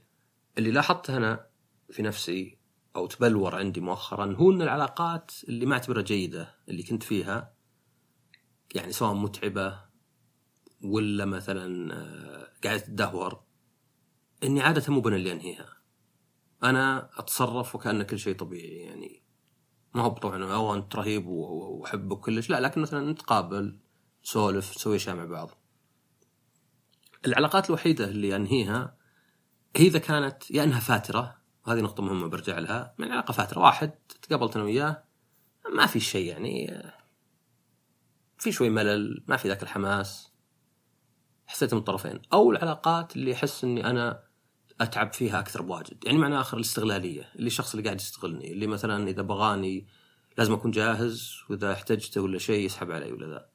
اللي 0.57 0.71
لاحظته 0.71 1.17
أنا 1.17 1.47
في 1.89 2.01
نفسي 2.01 2.57
أو 2.95 3.07
تبلور 3.07 3.55
عندي 3.55 3.81
مؤخرا 3.81 4.35
هو 4.35 4.51
إن 4.51 4.61
العلاقات 4.61 5.31
اللي 5.49 5.65
ما 5.65 5.73
أعتبرها 5.73 6.01
جيدة 6.01 6.55
اللي 6.69 6.83
كنت 6.83 7.03
فيها 7.03 7.53
يعني 8.75 8.91
سواء 8.91 9.13
متعبة 9.13 9.84
ولا 10.83 11.25
مثلا 11.25 11.93
آه، 11.93 12.47
قاعدة 12.63 12.79
تدهور. 12.79 13.43
إني 14.43 14.61
عادة 14.61 14.93
مو 14.93 15.01
بنا 15.01 15.15
اللي 15.15 15.31
أنهيها. 15.31 15.77
أنا 16.63 17.09
أتصرف 17.19 17.75
وكان 17.75 18.03
كل 18.03 18.19
شيء 18.19 18.35
طبيعي 18.35 18.77
يعني 18.77 19.23
ما 19.95 20.01
هو 20.01 20.09
طبعا 20.09 20.53
أو 20.53 20.75
أنت 20.75 20.95
رهيب 20.95 21.27
وأحبك 21.27 22.19
كلش. 22.19 22.49
لا 22.49 22.59
لكن 22.59 22.81
مثلا 22.81 23.11
نتقابل 23.11 23.79
نسولف 24.23 24.75
نسوي 24.77 24.95
أشياء 24.95 25.15
مع 25.15 25.25
بعض. 25.25 25.51
العلاقات 27.25 27.69
الوحيدة 27.69 28.05
اللي 28.05 28.35
أنهيها 28.35 28.97
هي 29.75 29.87
إذا 29.87 29.99
كانت 29.99 30.51
يا 30.51 30.63
إنها 30.63 30.79
فاترة 30.79 31.37
وهذه 31.67 31.81
نقطة 31.81 32.03
مهمة 32.03 32.27
برجع 32.27 32.59
لها 32.59 32.95
من 32.97 33.11
علاقة 33.11 33.31
فاترة. 33.31 33.59
واحد 33.59 33.91
تقابلت 34.21 34.55
أنا 34.55 34.65
وياه 34.65 35.03
ما 35.75 35.85
في 35.85 35.99
شيء 35.99 36.27
يعني 36.27 36.83
في 38.37 38.51
شوي 38.51 38.69
ملل 38.69 39.23
ما 39.27 39.37
في 39.37 39.47
ذاك 39.47 39.63
الحماس. 39.63 40.34
حسيت 41.47 41.73
من 41.73 41.79
الطرفين. 41.79 42.19
أو 42.33 42.51
العلاقات 42.51 43.15
اللي 43.15 43.33
أحس 43.33 43.63
إني 43.63 43.89
أنا 43.89 44.23
أتعب 44.81 45.13
فيها 45.13 45.39
أكثر 45.39 45.61
بواجد. 45.61 46.03
يعني 46.05 46.17
معنى 46.17 46.39
آخر 46.39 46.57
الاستغلالية 46.57 47.29
اللي 47.35 47.47
الشخص 47.47 47.71
اللي 47.73 47.83
قاعد 47.83 48.01
يستغلني 48.01 48.51
اللي 48.51 48.67
مثلا 48.67 49.09
إذا 49.09 49.21
بغاني 49.21 49.87
لازم 50.37 50.53
أكون 50.53 50.71
جاهز 50.71 51.33
وإذا 51.49 51.73
احتجته 51.73 52.21
ولا 52.21 52.37
شيء 52.37 52.65
يسحب 52.65 52.91
علي 52.91 53.11
ولا 53.11 53.27
ذا. 53.27 53.49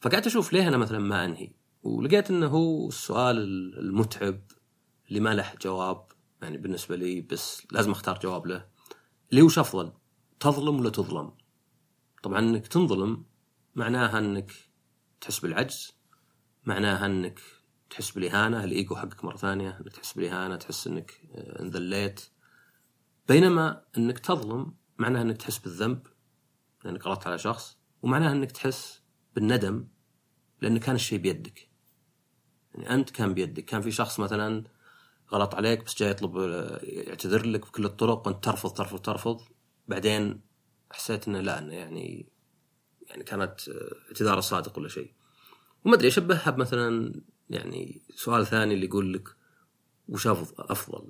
فقعدت 0.00 0.26
أشوف 0.26 0.52
ليه 0.52 0.68
أنا 0.68 0.76
مثلا 0.76 0.98
ما 0.98 1.24
أنهي. 1.24 1.52
ولقيت 1.82 2.30
إنه 2.30 2.46
هو 2.46 2.88
السؤال 2.88 3.36
المتعب 3.78 4.40
اللي 5.08 5.20
ما 5.20 5.34
له 5.34 5.52
جواب. 5.62 6.06
يعني 6.42 6.58
بالنسبة 6.58 6.96
لي 6.96 7.20
بس 7.20 7.66
لازم 7.72 7.90
أختار 7.90 8.18
جواب 8.18 8.46
له. 8.46 8.66
اللي 9.30 9.42
هو 9.42 9.46
أفضل؟ 9.46 9.92
تظلم 10.40 10.80
ولا 10.80 10.90
تظلم؟ 10.90 11.32
طبعا 12.22 12.38
إنك 12.38 12.66
تنظلم 12.66 13.24
معناها 13.74 14.18
إنك 14.18 14.52
تحس 15.20 15.38
بالعجز. 15.38 15.97
معناها 16.64 17.06
انك 17.06 17.40
تحس 17.90 18.10
بالإهانة 18.10 18.64
الإيجو 18.64 18.96
حقك 18.96 19.24
مرة 19.24 19.36
ثانية 19.36 19.78
انك 19.80 19.92
تحس 19.92 20.12
بالإهانة 20.12 20.56
تحس 20.56 20.86
انك 20.86 21.20
آه، 21.34 21.62
انذليت 21.62 22.20
بينما 23.28 23.84
انك 23.98 24.18
تظلم 24.18 24.74
معناها 24.98 25.22
انك 25.22 25.36
تحس 25.36 25.58
بالذنب 25.58 26.06
لأنك 26.84 27.06
غلطت 27.06 27.26
على 27.26 27.38
شخص 27.38 27.78
ومعناها 28.02 28.32
انك 28.32 28.52
تحس 28.52 29.02
بالندم 29.34 29.88
لأن 30.60 30.78
كان 30.78 30.94
الشيء 30.94 31.18
بيدك. 31.18 31.68
يعني 32.74 32.94
أنت 32.94 33.10
كان 33.10 33.34
بيدك. 33.34 33.64
كان 33.64 33.80
في 33.80 33.90
شخص 33.90 34.20
مثلا 34.20 34.64
غلط 35.32 35.54
عليك 35.54 35.84
بس 35.84 35.98
جاي 35.98 36.10
يطلب 36.10 36.36
آه، 36.36 36.80
يعتذر 36.82 37.46
لك 37.46 37.60
بكل 37.60 37.84
الطرق 37.84 38.26
وانت 38.26 38.44
ترفض 38.44 38.72
ترفض 38.72 38.98
ترفض. 38.98 39.40
بعدين 39.88 40.40
حسيت 40.92 41.28
إنه 41.28 41.40
لا 41.40 41.58
إنه 41.58 41.74
يعني 41.74 42.32
يعني 43.02 43.24
كانت 43.24 43.68
آه، 43.68 43.94
اعتذار 44.08 44.40
صادق 44.40 44.78
ولا 44.78 44.88
شيء. 44.88 45.14
وما 45.84 45.94
أدري 45.94 46.08
أشبهها 46.08 46.50
بمثلا 46.50 47.20
يعني 47.50 48.02
سؤال 48.14 48.46
ثاني 48.46 48.74
اللي 48.74 48.86
يقول 48.86 49.12
لك 49.12 49.28
وش 50.08 50.26
أفضل 50.26 51.08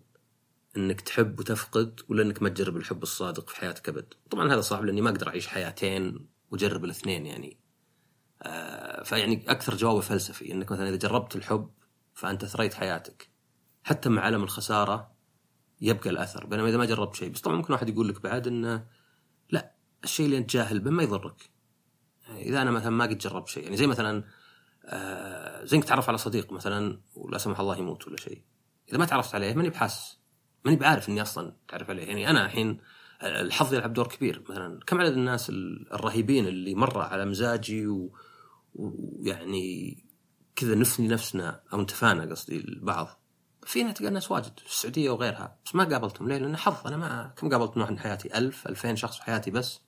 إنك 0.77 1.01
تحب 1.01 1.41
وتفقد 1.41 2.01
ولا 2.09 2.23
إنك 2.23 2.43
ما 2.43 2.49
تجرب 2.49 2.77
الحب 2.77 3.03
الصادق 3.03 3.49
في 3.49 3.57
حياتك 3.57 3.89
أبد؟ 3.89 4.15
طبعا 4.31 4.53
هذا 4.53 4.61
صعب 4.61 4.85
لأني 4.85 5.01
ما 5.01 5.11
أقدر 5.11 5.29
أعيش 5.29 5.47
حياتين 5.47 6.29
وأجرب 6.51 6.85
الاثنين 6.85 7.27
يعني. 7.27 7.59
آه 8.43 9.03
فيعني 9.03 9.51
أكثر 9.51 9.77
جوابه 9.77 10.01
فلسفي 10.01 10.53
إنك 10.53 10.73
مثلا 10.73 10.89
إذا 10.89 10.97
جربت 10.97 11.37
الحب 11.37 11.71
فأنت 12.15 12.45
ثريت 12.45 12.75
حياتك 12.75 13.31
حتى 13.83 14.09
مع 14.09 14.29
ألم 14.29 14.43
الخسارة 14.43 15.13
يبقى 15.81 16.11
الأثر 16.11 16.47
بينما 16.47 16.69
إذا 16.69 16.77
ما 16.77 16.85
جربت 16.85 17.15
شيء. 17.15 17.31
بس 17.31 17.41
طبعا 17.41 17.57
ممكن 17.57 17.73
واحد 17.73 17.89
يقول 17.89 18.09
لك 18.09 18.23
بعد 18.23 18.47
إنه 18.47 18.87
لا 19.51 19.75
الشيء 20.05 20.27
اللي 20.27 20.39
أنت 20.39 20.51
جاهل 20.51 20.81
به 20.81 20.91
ما 20.91 21.03
يضرك. 21.03 21.51
يعني 22.29 22.43
إذا 22.43 22.63
أنا 22.63 22.71
مثلا 22.71 22.91
ما 22.91 23.05
قد 23.05 23.19
جربت 23.19 23.49
شيء 23.49 23.65
يعني 23.65 23.77
زي 23.77 23.87
مثلا 23.87 24.25
آه 24.89 25.81
تعرف 25.81 26.09
على 26.09 26.19
صديق 26.19 26.53
مثلا 26.53 27.01
ولا 27.15 27.39
سمح 27.39 27.61
الله 27.61 27.77
يموت 27.77 28.09
ولا 28.09 28.17
شيء. 28.17 28.43
إذا 28.89 28.99
ما 28.99 29.05
تعرفت 29.05 29.35
عليه 29.35 29.55
ماني 29.55 29.71
بحاسس. 29.71 30.19
ماني 30.65 30.77
بعارف 30.77 31.09
إني 31.09 31.23
أصلا 31.23 31.57
تعرف 31.69 31.91
عليه. 31.91 32.07
يعني 32.07 32.31
أنا 32.31 32.45
الحين 32.45 32.81
الحظ 33.23 33.75
يلعب 33.75 33.93
دور 33.93 34.07
كبير. 34.07 34.45
مثلا 34.49 34.81
كم 34.87 35.01
عدد 35.01 35.13
الناس 35.13 35.51
الرهيبين 35.51 36.47
اللي 36.47 36.75
مرة 36.75 37.03
على 37.03 37.25
مزاجي 37.25 37.87
ويعني 38.75 39.99
كذا 40.57 40.75
نفني 40.75 41.09
نفسنا 41.09 41.61
أو 41.73 41.81
انتفانا 41.81 42.31
قصدي 42.31 42.57
البعض. 42.57 43.21
فينا 43.67 43.93
تلقى 43.93 44.11
ناس 44.11 44.31
واجد 44.31 44.59
في 44.59 44.67
السعودية 44.67 45.11
وغيرها. 45.11 45.59
بس 45.67 45.75
ما 45.75 45.85
قابلتهم. 45.85 46.29
ليه؟ 46.29 46.39
لأن 46.39 46.57
حظ. 46.57 46.87
أنا 46.87 46.97
ما 46.97 47.35
كم 47.37 47.49
قابلت 47.49 47.77
من 47.77 47.99
حياتي؟ 47.99 48.39
1000 48.39 48.67
2000 48.67 48.95
شخص 48.95 49.17
في 49.17 49.23
حياتي 49.23 49.51
بس. 49.51 49.81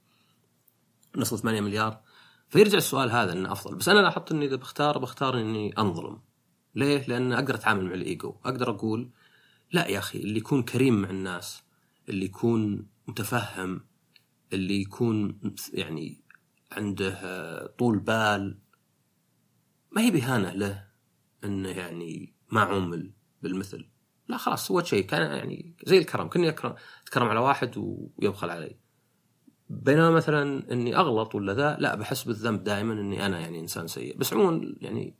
نصل 1.17 1.39
8 1.39 1.61
مليار. 1.61 2.01
فيرجع 2.51 2.79
السؤال 2.79 3.11
هذا 3.11 3.33
إنه 3.33 3.53
أفضل. 3.53 3.75
بس 3.75 3.89
أنا 3.89 4.01
لاحظت 4.01 4.33
إني 4.33 4.47
إذا 4.47 4.57
بختار 4.57 4.99
بختار 4.99 5.41
إني 5.41 5.79
أنظلم. 5.79 6.21
ليه؟ 6.75 7.07
لأن 7.09 7.33
أقدر 7.33 7.55
أتعامل 7.55 7.85
مع 7.85 7.95
الإيجو. 7.95 8.37
أقدر 8.45 8.71
أقول 8.71 9.11
لا 9.73 9.87
يا 9.87 9.99
أخي 9.99 10.19
اللي 10.19 10.39
يكون 10.39 10.63
كريم 10.63 11.03
مع 11.03 11.11
الناس 11.11 11.63
اللي 12.09 12.25
يكون 12.25 12.87
متفهم 13.09 13.81
اللي 14.53 14.81
يكون 14.81 15.41
يعني 15.73 16.21
عنده 16.73 17.67
طول 17.79 17.99
بال 17.99 18.59
ما 19.93 20.03
هي 20.03 20.11
بهانة 20.11 20.53
له 20.53 20.87
إنه 21.45 21.69
يعني 21.69 22.35
ما 22.51 22.61
عمل 22.61 23.13
بالمثل. 23.43 23.89
لا 24.29 24.37
خلاص 24.37 24.67
سويت 24.67 24.87
شيء. 24.87 25.07
كان 25.07 25.37
يعني 25.37 25.77
زي 25.85 25.99
الكرم. 25.99 26.29
كني 26.29 26.49
أكرم 26.49 26.75
أتكرم 27.03 27.29
على 27.29 27.41
واحد 27.41 27.75
ويبخل 27.77 28.51
علي. 28.51 28.77
بينما 29.71 30.11
مثلا 30.11 30.73
إني 30.73 30.97
أغلط 30.97 31.35
ولا 31.35 31.55
ذا 31.55 31.77
لا 31.81 31.95
بحس 31.95 32.25
بالذنب 32.25 32.65
دائما 32.65 32.93
إني 32.93 33.27
أنا 33.27 33.41
يعني 33.41 33.61
إنسان 33.61 33.87
سيء. 33.87 34.17
بس 34.17 34.33
عموما 34.33 34.75
يعني 34.81 35.15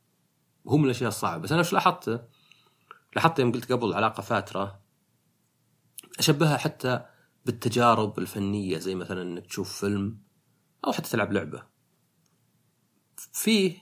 هو 0.69 0.77
من 0.77 0.85
الأشياء 0.85 1.09
الصعبة. 1.09 1.43
بس 1.43 1.53
أنا 1.53 1.61
إيش 1.61 1.73
لاحظت؟ 1.73 2.29
لاحظت 3.17 3.39
يوم 3.39 3.53
قلت 3.53 3.73
قبل 3.73 3.93
علاقة 3.93 4.21
فاترة 4.21 4.81
أشبهها 6.19 6.57
حتى 6.57 7.07
بالتجارب 7.47 8.19
الفنية 8.19 8.79
زي 8.79 8.95
مثلا 8.95 9.23
إنك 9.23 9.47
تشوف 9.47 9.81
فيلم 9.81 10.19
أو 10.87 10.93
حتى 10.93 11.11
تلعب 11.11 11.33
لعبة. 11.33 11.63
فيه 13.33 13.79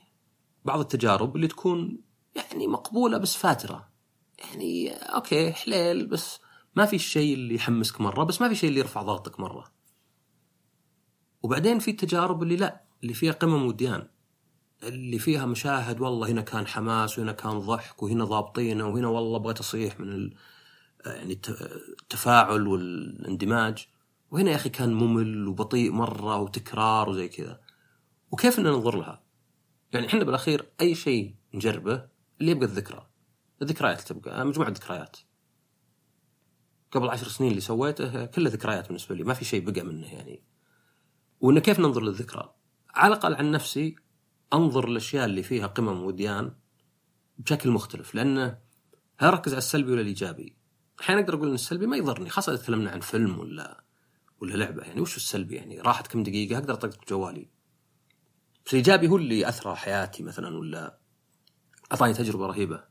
بعض 0.64 0.80
التجارب 0.80 1.37
اللي 1.37 1.46
تكون 1.48 2.00
يعني 2.34 2.66
مقبولة 2.66 3.18
بس 3.18 3.37
فاترة. 3.37 3.88
يعني 4.38 4.90
أوكي 4.92 5.52
حليل 5.52 6.06
بس 6.06 6.40
ما 6.76 6.87
في 6.87 6.96
الشيء 6.96 7.34
اللي 7.34 7.54
يحمسك 7.54 8.00
مرة 8.00 8.25
بس 8.25 8.40
ما 8.40 8.48
في 8.48 8.54
شيء 8.54 8.68
اللي 8.68 8.80
يرفع 8.80 9.02
ضغطك 9.02 9.40
مرة. 9.40 9.77
وبعدين 11.42 11.78
في 11.78 11.90
التجارب 11.90 12.42
اللي 12.42 12.57
لا 12.57 12.80
اللي 13.02 13.14
فيها 13.14 13.33
قمم 13.33 13.66
وديان 13.66 14.09
اللي 14.83 15.18
فيها 15.18 15.47
مشاهد 15.47 16.00
والله 16.00 16.28
هنا 16.30 16.40
كان 16.40 16.66
حماس 16.66 17.18
وهنا 17.18 17.33
كان 17.33 17.59
ضحك 17.59 18.02
وهنا 18.02 18.25
ضابطينه 18.25 18.87
وهنا 18.88 19.09
والله 19.09 19.38
بغيت 19.38 19.59
اصيح 19.59 20.00
من 20.00 20.09
ال... 20.09 20.35
يعني 21.07 21.33
التفاعل 22.02 22.66
والاندماج. 22.66 23.87
وهنا 24.30 24.50
يا 24.50 24.57
أخي 24.57 24.68
كان 24.68 24.95
ممل 24.95 25.49
وبطيء 25.49 25.92
مرة 25.92 26.37
وتكرار 26.37 27.09
وزي 27.09 27.28
كذا. 27.28 27.61
وكيف 28.30 28.59
ان 28.59 28.64
ننظر 28.64 28.97
لها؟ 28.99 29.23
يعني 29.92 30.07
إحنا 30.07 30.25
بالأخير 30.25 30.66
أي 30.80 30.95
شيء 30.95 31.35
نجربه 31.54 32.09
اللي 32.40 32.50
يبقى 32.52 32.64
الذكرى. 32.66 33.07
الذكريات 33.62 34.00
تبقى 34.00 34.47
مجموعة 34.47 34.68
ذكريات. 34.71 35.16
قبل 36.92 37.09
عشر 37.09 37.28
سنين 37.28 37.50
اللي 37.50 37.61
سويته 37.61 38.25
كله 38.25 38.50
ذكريات 38.50 38.87
بالنسبة 38.87 39.14
لي 39.14 39.25
ما 39.25 39.35
في 39.35 39.45
شيء 39.45 39.71
بقى 39.71 39.83
منه 39.83 40.07
يعني. 40.14 40.42
وإنه 41.40 41.61
كيف 41.61 41.80
ننظر 41.80 42.02
للذكرى؟ 42.02 42.54
على 42.95 43.14
الأقل 43.14 43.35
عن 43.35 43.50
نفسي 43.50 43.97
أنظر 44.52 44.88
للاشياء 44.88 45.25
اللي 45.25 45.42
فيها 45.42 45.66
قمم 45.66 46.02
وديان 46.02 46.52
بشكل 47.38 47.71
مختلف 47.71 48.14
لأنه 48.14 48.59
هل 49.18 49.28
اركز 49.28 49.52
على 49.52 49.59
السلبي 49.59 49.92
ولا 49.92 50.00
الإيجابي؟ 50.00 50.57
أحيانا 51.00 51.21
أقدر 51.21 51.35
أقول 51.35 51.49
إن 51.49 51.54
السلبي 51.54 51.87
ما 51.87 51.97
يضرني 51.97 52.30
خاصة 52.30 52.52
إذا 52.52 52.62
تكلمنا 52.62 52.90
عن 52.90 53.00
فيلم 53.00 53.38
ولا 53.38 53.85
ولا 54.40 54.54
لعبة 54.54 54.83
يعني 54.83 55.00
وش 55.00 55.16
السلبي؟ 55.16 55.54
يعني 55.54 55.80
راحت 55.80 56.07
كم 56.07 56.23
دقيقة 56.23 56.59
أقدر 56.59 56.75
أطقطق 56.75 57.09
جوالي. 57.09 57.49
بس 58.66 58.73
الإيجابي 58.73 59.09
هو 59.09 59.16
اللي 59.16 59.49
اثرى 59.49 59.76
حياتي 59.76 60.23
مثلا 60.23 60.59
ولا 60.59 60.99
أعطاني 61.92 62.14
تجربة 62.14 62.47
رهيبة. 62.47 62.85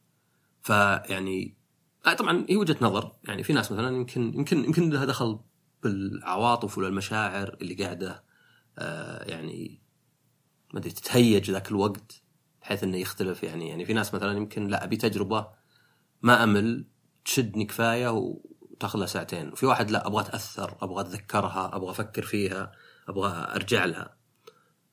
فيعني 0.63 1.57
آه، 2.05 2.13
طبعا 2.13 2.45
هي 2.49 2.55
وجهة 2.55 2.77
نظر 2.81 3.11
يعني 3.23 3.43
في 3.43 3.53
ناس 3.53 3.71
مثلا 3.71 3.95
يمكن 3.95 4.33
يمكن 4.33 4.65
يمكن 4.65 4.89
لها 4.89 5.05
دخل 5.05 5.39
بالعواطف 5.83 6.77
ولا 6.77 6.87
المشاعر 6.87 7.57
اللي 7.61 7.73
قاعدة 7.73 8.23
يعني 9.21 9.81
ما 10.73 10.79
أدري 10.79 10.91
تتهيج 10.91 11.51
ذاك 11.51 11.71
الوقت 11.71 12.21
بحيث 12.61 12.83
إنه 12.83 12.97
يختلف 12.97 13.43
يعني. 13.43 13.69
يعني 13.69 13.85
في 13.85 13.93
ناس 13.93 14.13
مثلا 14.13 14.37
يمكن 14.37 14.67
لا 14.67 14.83
أبي 14.83 14.97
تجربة 14.97 15.47
ما 16.21 16.43
أمل 16.43 16.87
تشدني 17.25 17.65
كفاية 17.65 18.09
وتاخذ 18.09 18.99
لها 18.99 19.07
ساعتين. 19.07 19.51
وفي 19.51 19.65
واحد 19.65 19.91
لا 19.91 20.07
أبغى 20.07 20.21
أتأثر 20.21 20.77
أبغى 20.81 21.01
أتذكرها 21.01 21.75
أبغى 21.75 21.91
أفكر 21.91 22.21
فيها 22.21 22.71
أبغى 23.07 23.55
أرجع 23.55 23.85
لها. 23.85 24.17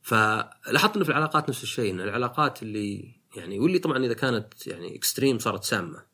فلاحظت 0.02 0.96
إنه 0.96 1.04
في 1.04 1.10
العلاقات 1.10 1.48
نفس 1.48 1.62
الشيء 1.62 1.90
إن 1.90 2.00
العلاقات 2.00 2.62
اللي 2.62 3.20
يعني 3.36 3.58
واللي 3.58 3.78
طبعا 3.78 4.04
إذا 4.04 4.14
كانت 4.14 4.66
يعني 4.66 4.96
اكستريم 4.96 5.38
صارت 5.38 5.64
سامة. 5.64 6.06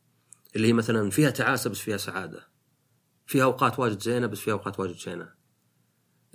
اللي 0.56 0.68
هي 0.68 0.72
مثلا 0.72 1.10
فيها 1.10 1.30
تعاسة 1.30 1.70
بس 1.70 1.78
فيها 1.78 1.96
سعادة. 1.96 2.48
فيها 3.26 3.44
أوقات 3.44 3.78
واجد 3.78 4.02
زينة 4.02 4.26
بس 4.26 4.38
فيها 4.38 4.54
أوقات 4.54 4.80
واجد 4.80 4.94
شينة. 4.94 5.32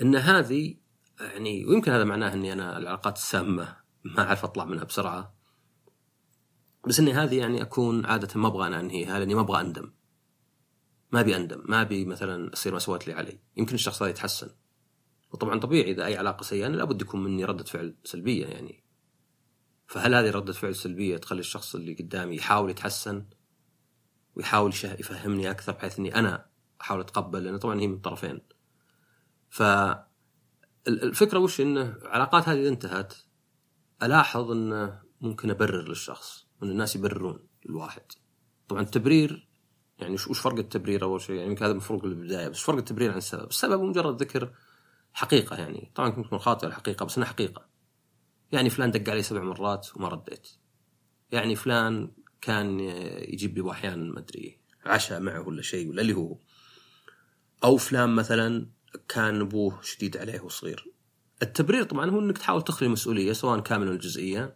إن 0.01 0.15
هذه 0.15 0.75
يعني 1.19 1.65
ويمكن 1.65 1.91
هذا 1.91 2.03
معناه 2.03 2.33
إني 2.33 2.53
أنا 2.53 2.77
العلاقات 2.77 3.17
السامة 3.17 3.77
ما 4.03 4.23
أعرف 4.23 4.43
أطلع 4.43 4.65
منها 4.65 4.83
بسرعة. 4.83 5.35
بس 6.87 6.99
إني 6.99 7.13
هذه 7.13 7.37
يعني 7.39 7.61
أكون 7.61 8.05
عادة 8.05 8.39
ما 8.39 8.47
أبغى 8.47 8.67
أنا 8.67 8.79
أنهيها 8.79 9.19
لأني 9.19 9.35
ما 9.35 9.41
أبغى 9.41 9.61
أندم. 9.61 9.93
ما 11.11 11.19
أبي 11.19 11.35
أندم 11.35 11.63
ما 11.65 11.81
أبي 11.81 12.05
مثلا 12.05 12.53
أصير 12.53 12.73
ما 12.73 12.79
سويت 12.79 13.03
اللي 13.03 13.13
علي. 13.13 13.39
يمكن 13.57 13.75
الشخص 13.75 14.01
هذا 14.01 14.11
يتحسن. 14.11 14.49
وطبعا 15.33 15.59
طبيعي 15.59 15.91
إذا 15.91 16.05
أي 16.05 16.17
علاقة 16.17 16.43
سيئة 16.43 16.67
لابد 16.67 17.01
يكون 17.01 17.23
مني 17.23 17.45
ردة 17.45 17.63
فعل 17.63 17.95
سلبية 18.03 18.45
يعني. 18.45 18.83
فهل 19.87 20.15
هذه 20.15 20.31
ردة 20.31 20.53
فعل 20.53 20.75
سلبية 20.75 21.17
تخلي 21.17 21.39
الشخص 21.39 21.75
اللي 21.75 21.93
قدامي 21.93 22.35
يحاول 22.35 22.69
يتحسن؟ 22.69 23.25
ويحاول 24.35 24.71
يفهمني 24.83 25.51
أكثر 25.51 25.71
بحيث 25.71 25.99
أني 25.99 26.15
أنا 26.15 26.45
أحاول 26.81 26.99
أتقبل؟ 26.99 27.43
لأنه 27.43 27.57
طبعا 27.57 27.79
هي 27.79 27.87
من 27.87 27.93
الطرفين 27.93 28.41
فالفكرة 30.85 31.39
وش 31.39 31.61
أنه 31.61 31.97
علاقات 32.03 32.49
هذه 32.49 32.59
إذا 32.59 32.69
انتهت 32.69 33.13
ألاحظ 34.03 34.51
أنه 34.51 35.01
ممكن 35.21 35.49
أبرر 35.49 35.89
للشخص 35.89 36.47
وأن 36.61 36.69
الناس 36.71 36.95
يبررون 36.95 37.47
الواحد. 37.65 38.01
طبعا 38.67 38.81
التبرير 38.81 39.49
يعني 39.99 40.13
وش 40.13 40.39
فرق 40.39 40.57
التبرير 40.57 41.03
أول 41.03 41.21
شيء؟ 41.21 41.35
يعني 41.35 41.55
هذا 41.55 41.73
مفروض 41.73 42.01
بالبداية 42.01 42.47
بس 42.47 42.59
فرق 42.59 42.77
التبرير 42.77 43.11
عن 43.11 43.17
السبب. 43.17 43.49
السبب 43.49 43.81
مجرد 43.81 44.21
ذكر 44.21 44.53
حقيقة 45.13 45.55
يعني. 45.55 45.91
طبعا 45.95 46.09
ممكن 46.09 46.23
تكون 46.23 46.39
خاطئة 46.39 46.67
الحقيقة 46.67 47.05
بس 47.05 47.17
أنها 47.17 47.27
حقيقة. 47.27 47.69
يعني 48.51 48.69
فلان 48.69 48.91
دق 48.91 49.09
علي 49.09 49.23
سبع 49.23 49.43
مرات 49.43 49.87
وما 49.95 50.07
رديت. 50.07 50.47
يعني 51.31 51.55
فلان 51.55 52.11
كان 52.41 52.79
يجيب 53.29 53.57
لي 53.57 53.71
أحيانا 53.71 54.13
ما 54.13 54.19
أدري 54.19 54.59
عشاء 54.85 55.19
معه 55.19 55.47
ولا 55.47 55.61
شيء 55.61 55.89
ولا 55.89 56.01
اللي 56.01 56.13
هو. 56.13 56.37
أو 57.63 57.77
فلان 57.77 58.09
مثلا 58.09 58.69
كان 59.07 59.41
ابوه 59.41 59.81
شديد 59.81 60.17
عليه 60.17 60.41
وصغير. 60.41 60.91
التبرير 61.41 61.83
طبعا 61.83 62.09
هو 62.09 62.19
إنك 62.19 62.37
تحاول 62.37 62.63
تخلي 62.63 62.87
المسؤوليه 62.87 63.33
سواء 63.33 63.59
كاملا 63.59 63.89
ولا 63.89 63.99
جزئيا 63.99 64.55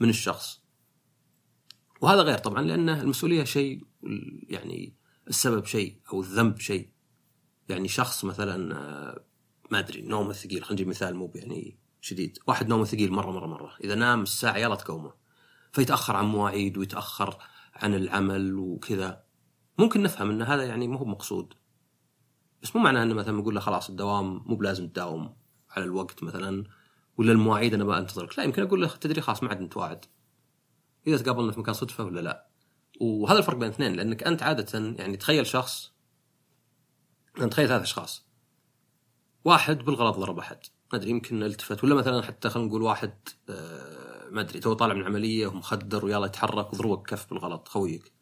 من 0.00 0.08
الشخص. 0.08 0.62
وهذا 2.00 2.22
غير 2.22 2.38
طبعا 2.38 2.62
لأن 2.62 2.88
المسؤولية 2.88 3.44
شيء 3.44 3.84
يعني 4.48 4.94
السبب 5.28 5.64
شيء 5.64 6.00
أو 6.12 6.20
الذنب 6.20 6.58
شيء. 6.58 6.90
يعني 7.68 7.88
شخص 7.88 8.24
مثلا 8.24 8.56
ما 9.70 9.78
أدري 9.78 10.02
نومه 10.02 10.32
ثقيل 10.32 10.64
خلينا 10.64 10.72
نجيب 10.72 10.88
مثال 10.88 11.16
مو 11.16 11.32
يعني 11.34 11.78
شديد. 12.00 12.38
واحد 12.46 12.68
نومه 12.68 12.84
ثقيل 12.84 13.12
مرة 13.12 13.30
مرة 13.30 13.46
مرة. 13.46 13.76
إذا 13.84 13.94
نام 13.94 14.22
الساعة 14.22 14.56
يلا 14.56 14.74
تقومه. 14.74 15.12
فيتأخر 15.72 16.16
عن 16.16 16.24
مواعيد 16.24 16.78
ويتأخر 16.78 17.38
عن 17.74 17.94
العمل 17.94 18.54
وكذا. 18.54 19.24
ممكن 19.78 20.02
نفهم 20.02 20.30
إن 20.30 20.42
هذا 20.42 20.62
يعني 20.62 20.88
مو 20.88 21.04
مقصود 21.04 21.54
بس 22.66 22.76
مو 22.76 22.82
معناه 22.82 23.02
إنه 23.02 23.14
مثلا 23.14 23.36
نقول 23.36 23.54
له 23.54 23.60
خلاص 23.60 23.88
الدوام 23.88 24.42
مو 24.46 24.56
بلازم 24.56 24.88
تداوم 24.88 25.36
على 25.70 25.84
الوقت 25.84 26.22
مثلا 26.22 26.64
ولا 27.18 27.32
المواعيد 27.32 27.74
أنا 27.74 27.84
ما 27.84 27.98
أنتظرك. 27.98 28.38
لا 28.38 28.44
يمكن 28.44 28.62
أقول 28.62 28.82
له 28.82 28.88
تدري 28.88 29.20
خلاص 29.20 29.42
ما 29.42 29.48
عاد 29.48 29.60
نتواعد 29.60 30.04
إذا 31.06 31.16
تقابلنا 31.18 31.52
في 31.52 31.60
مكان 31.60 31.74
صدفة 31.74 32.04
ولا 32.04 32.20
لا. 32.20 32.46
وهذا 33.00 33.38
الفرق 33.38 33.56
بين 33.56 33.68
الاثنين 33.68 33.92
لأنك 33.92 34.22
أنت 34.22 34.42
عادة 34.42 34.78
يعني 34.98 35.16
تخيل 35.16 35.46
شخص 35.46 35.92
انت 37.40 37.52
تخيل 37.52 37.68
ثلاث 37.68 37.82
أشخاص. 37.82 38.26
واحد 39.44 39.78
بالغلط 39.78 40.16
ضرب 40.16 40.38
أحد. 40.38 40.58
ما 40.92 40.98
أدري 40.98 41.10
يمكن 41.10 41.42
التفت 41.42 41.84
ولا 41.84 41.94
مثلا 41.94 42.22
حتى 42.22 42.48
خلينا 42.50 42.68
نقول 42.68 42.82
واحد 42.82 43.14
آه، 43.48 44.28
ما 44.30 44.40
أدري 44.40 44.60
تو 44.60 44.72
طالع 44.72 44.94
من 44.94 45.04
عملية 45.04 45.46
ومخدر 45.46 46.04
ويلا 46.04 46.26
يتحرك 46.26 46.72
وضربك 46.72 47.08
كف 47.08 47.30
بالغلط 47.30 47.68
خويك. 47.68 48.12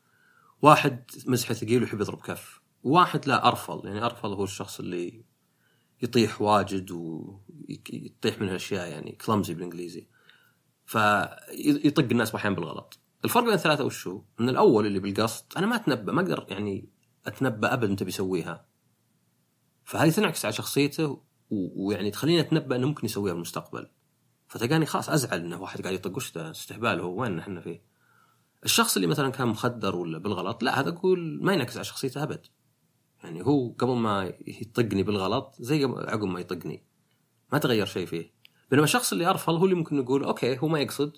واحد 0.62 1.10
مزحه 1.26 1.54
ثقيل 1.54 1.82
ويحب 1.82 2.00
يضرب 2.00 2.20
كف. 2.20 2.63
واحد 2.84 3.28
لا 3.28 3.48
ارفل 3.48 3.80
يعني 3.84 4.04
ارفل 4.04 4.28
هو 4.28 4.44
الشخص 4.44 4.80
اللي 4.80 5.24
يطيح 6.02 6.42
واجد 6.42 6.90
ويطيح 6.90 8.40
منه 8.40 8.56
اشياء 8.56 8.88
يعني 8.88 9.12
clumsy 9.12 9.54
بالإنجليزي. 9.54 10.08
فيطق 10.86 12.04
الناس 12.10 12.34
أحيانا 12.34 12.56
بالغلط. 12.56 12.98
الفرق 13.24 13.44
بين 13.44 13.52
الثلاثة 13.52 13.84
وش 13.84 14.08
هو؟ 14.08 14.22
ان 14.40 14.48
الأول 14.48 14.86
اللي 14.86 14.98
بالقصد 14.98 15.44
أنا 15.56 15.66
ما 15.66 15.76
أتنبأ 15.76 16.12
ما 16.12 16.20
أقدر 16.20 16.46
يعني 16.48 16.88
أتنبأ 17.26 17.74
ابدا 17.74 17.90
أنت 17.90 18.02
بيسويها. 18.02 18.66
فهذه 19.84 20.10
تنعكس 20.10 20.44
على 20.44 20.54
شخصيته 20.54 21.22
ويعني 21.50 22.10
تخليني 22.10 22.40
أتنبأ 22.40 22.76
إنه 22.76 22.86
ممكن 22.86 23.06
يسويها 23.06 23.32
بالمستقبل. 23.32 23.90
فتلقاني 24.48 24.86
خلاص 24.86 25.10
أزعل 25.10 25.40
إنه 25.40 25.62
واحد 25.62 25.82
قاعد 25.82 25.94
يطق. 25.94 26.16
وش 26.16 26.36
استهبال 26.36 27.00
هو؟ 27.00 27.20
وين 27.20 27.38
إحنا 27.38 27.60
فيه؟ 27.60 27.82
الشخص 28.64 28.96
اللي 28.96 29.06
مثلا 29.06 29.30
كان 29.30 29.48
مخدر 29.48 29.96
ولا 29.96 30.18
بالغلط 30.18 30.62
لا 30.62 30.80
هذا 30.80 30.88
أقول 30.88 31.38
ما 31.42 31.52
ينعكس 31.52 31.76
على 31.76 31.84
شخصيته 31.84 32.22
أبد. 32.22 32.46
يعني 33.24 33.46
هو 33.46 33.72
قبل 33.78 33.92
ما 33.92 34.32
يطقني 34.46 35.02
بالغلط 35.02 35.56
زي 35.60 35.84
عقب 35.84 36.24
ما 36.24 36.40
يطقني. 36.40 36.84
ما 37.52 37.58
تغير 37.58 37.86
شيء 37.86 38.06
فيه. 38.06 38.34
بينما 38.70 38.84
الشخص 38.84 39.12
اللي 39.12 39.26
ارفل 39.26 39.52
هو 39.52 39.64
اللي 39.64 39.74
ممكن 39.74 39.96
نقول 39.96 40.24
okay 40.24 40.58
هو 40.58 40.68
ما 40.68 40.80
يقصد. 40.80 41.12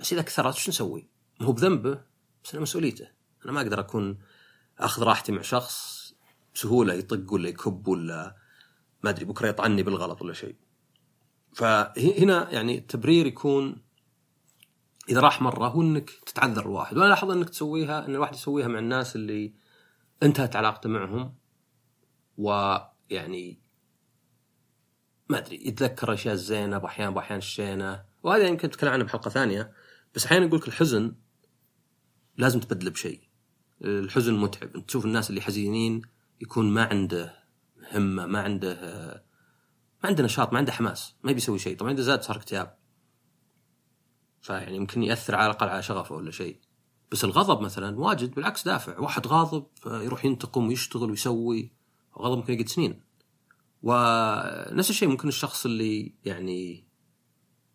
بس 0.00 0.12
إذا 0.12 0.22
كثرت 0.22 0.54
شو 0.54 0.70
نسوي؟ 0.70 1.08
ما 1.40 1.46
هو 1.46 1.52
بذنبه 1.52 2.00
بس 2.44 2.52
أنا 2.52 2.62
مسؤوليته. 2.62 3.08
أنا 3.44 3.52
ما 3.52 3.60
أقدر 3.60 3.80
أكون 3.80 4.18
أخذ 4.78 5.02
راحتي 5.02 5.32
مع 5.32 5.42
شخص 5.42 6.06
بسهولة 6.54 6.94
يطق 6.94 7.32
ولا 7.32 7.48
يكب 7.48 7.88
ولا 7.88 8.36
ما 9.04 9.10
أدري 9.10 9.24
بكرة 9.24 9.48
يطعني 9.48 9.82
بالغلط 9.82 10.22
ولا 10.22 10.32
شيء. 10.32 10.56
فهنا 11.52 12.50
يعني 12.50 12.78
التبرير 12.78 13.26
يكون 13.26 13.82
إذا 15.08 15.20
راح 15.20 15.42
مرة 15.42 15.68
هو 15.68 15.82
إنك 15.82 16.10
تتعذر 16.10 16.62
الواحد. 16.62 16.96
وأنا 16.96 17.08
لاحظ 17.08 17.30
إنك 17.30 17.50
تسويها 17.50 18.06
إن 18.06 18.14
الواحد 18.14 18.34
يسويها 18.34 18.68
مع 18.68 18.78
الناس 18.78 19.16
اللي 19.16 19.54
انتهت 20.22 20.56
علاقته 20.56 20.88
معهم 20.88 21.34
ويعني 22.38 23.60
ما 25.28 25.38
أدري 25.38 25.66
يتذكر 25.68 26.08
الاشياء 26.08 26.34
الزينه 26.34 26.78
باحيان 26.78 27.14
باحيان 27.14 27.38
الشينه 27.38 28.04
وهذا 28.22 28.48
يمكن 28.48 28.68
نتكلم 28.68 28.92
عنه 28.92 29.04
بحلقة 29.04 29.30
ثانية. 29.30 29.72
بس 30.14 30.26
أحيانا 30.26 30.46
يقول 30.46 30.58
لك 30.60 30.68
الحزن 30.68 31.14
لازم 32.36 32.60
تبدله 32.60 32.90
بشيء. 32.90 33.20
الحزن 33.84 34.34
متعب. 34.34 34.76
أنت 34.76 34.88
تشوف 34.88 35.04
الناس 35.04 35.30
اللي 35.30 35.40
حزينين 35.40 36.02
يكون 36.40 36.70
ما 36.70 36.84
عنده 36.84 37.44
همة 37.92 38.26
ما 38.26 38.40
عنده 38.40 38.74
ما 40.02 40.08
عنده 40.08 40.24
نشاط 40.24 40.52
ما 40.52 40.58
عنده 40.58 40.72
حماس 40.72 41.16
ما 41.22 41.30
يبي 41.30 41.38
يسوي 41.38 41.58
شيء. 41.58 41.76
طبعا 41.76 41.92
إذا 41.92 42.02
زاد 42.02 42.22
صار 42.22 42.36
اكتئاب. 42.36 42.76
فيعني 44.40 44.76
يمكن 44.76 45.02
يأثر 45.02 45.34
على 45.34 45.46
الأقل 45.46 45.68
على 45.68 45.82
شغفه 45.82 46.14
ولا 46.14 46.30
شيء. 46.30 46.60
بس 47.12 47.24
الغضب 47.24 47.60
مثلا 47.60 47.98
واجد 48.00 48.34
بالعكس 48.34 48.64
دافع. 48.64 48.98
واحد 48.98 49.26
غاضب 49.26 49.66
يروح 49.86 50.24
ينتقم 50.24 50.66
ويشتغل 50.68 51.10
ويسوي 51.10 51.72
غضب 52.18 52.38
ممكن 52.38 52.52
يقعد 52.52 52.68
سنين. 52.68 53.00
ونفس 53.82 54.90
الشيء 54.90 55.08
ممكن 55.08 55.28
الشخص 55.28 55.66
اللي 55.66 56.14
يعني 56.24 56.88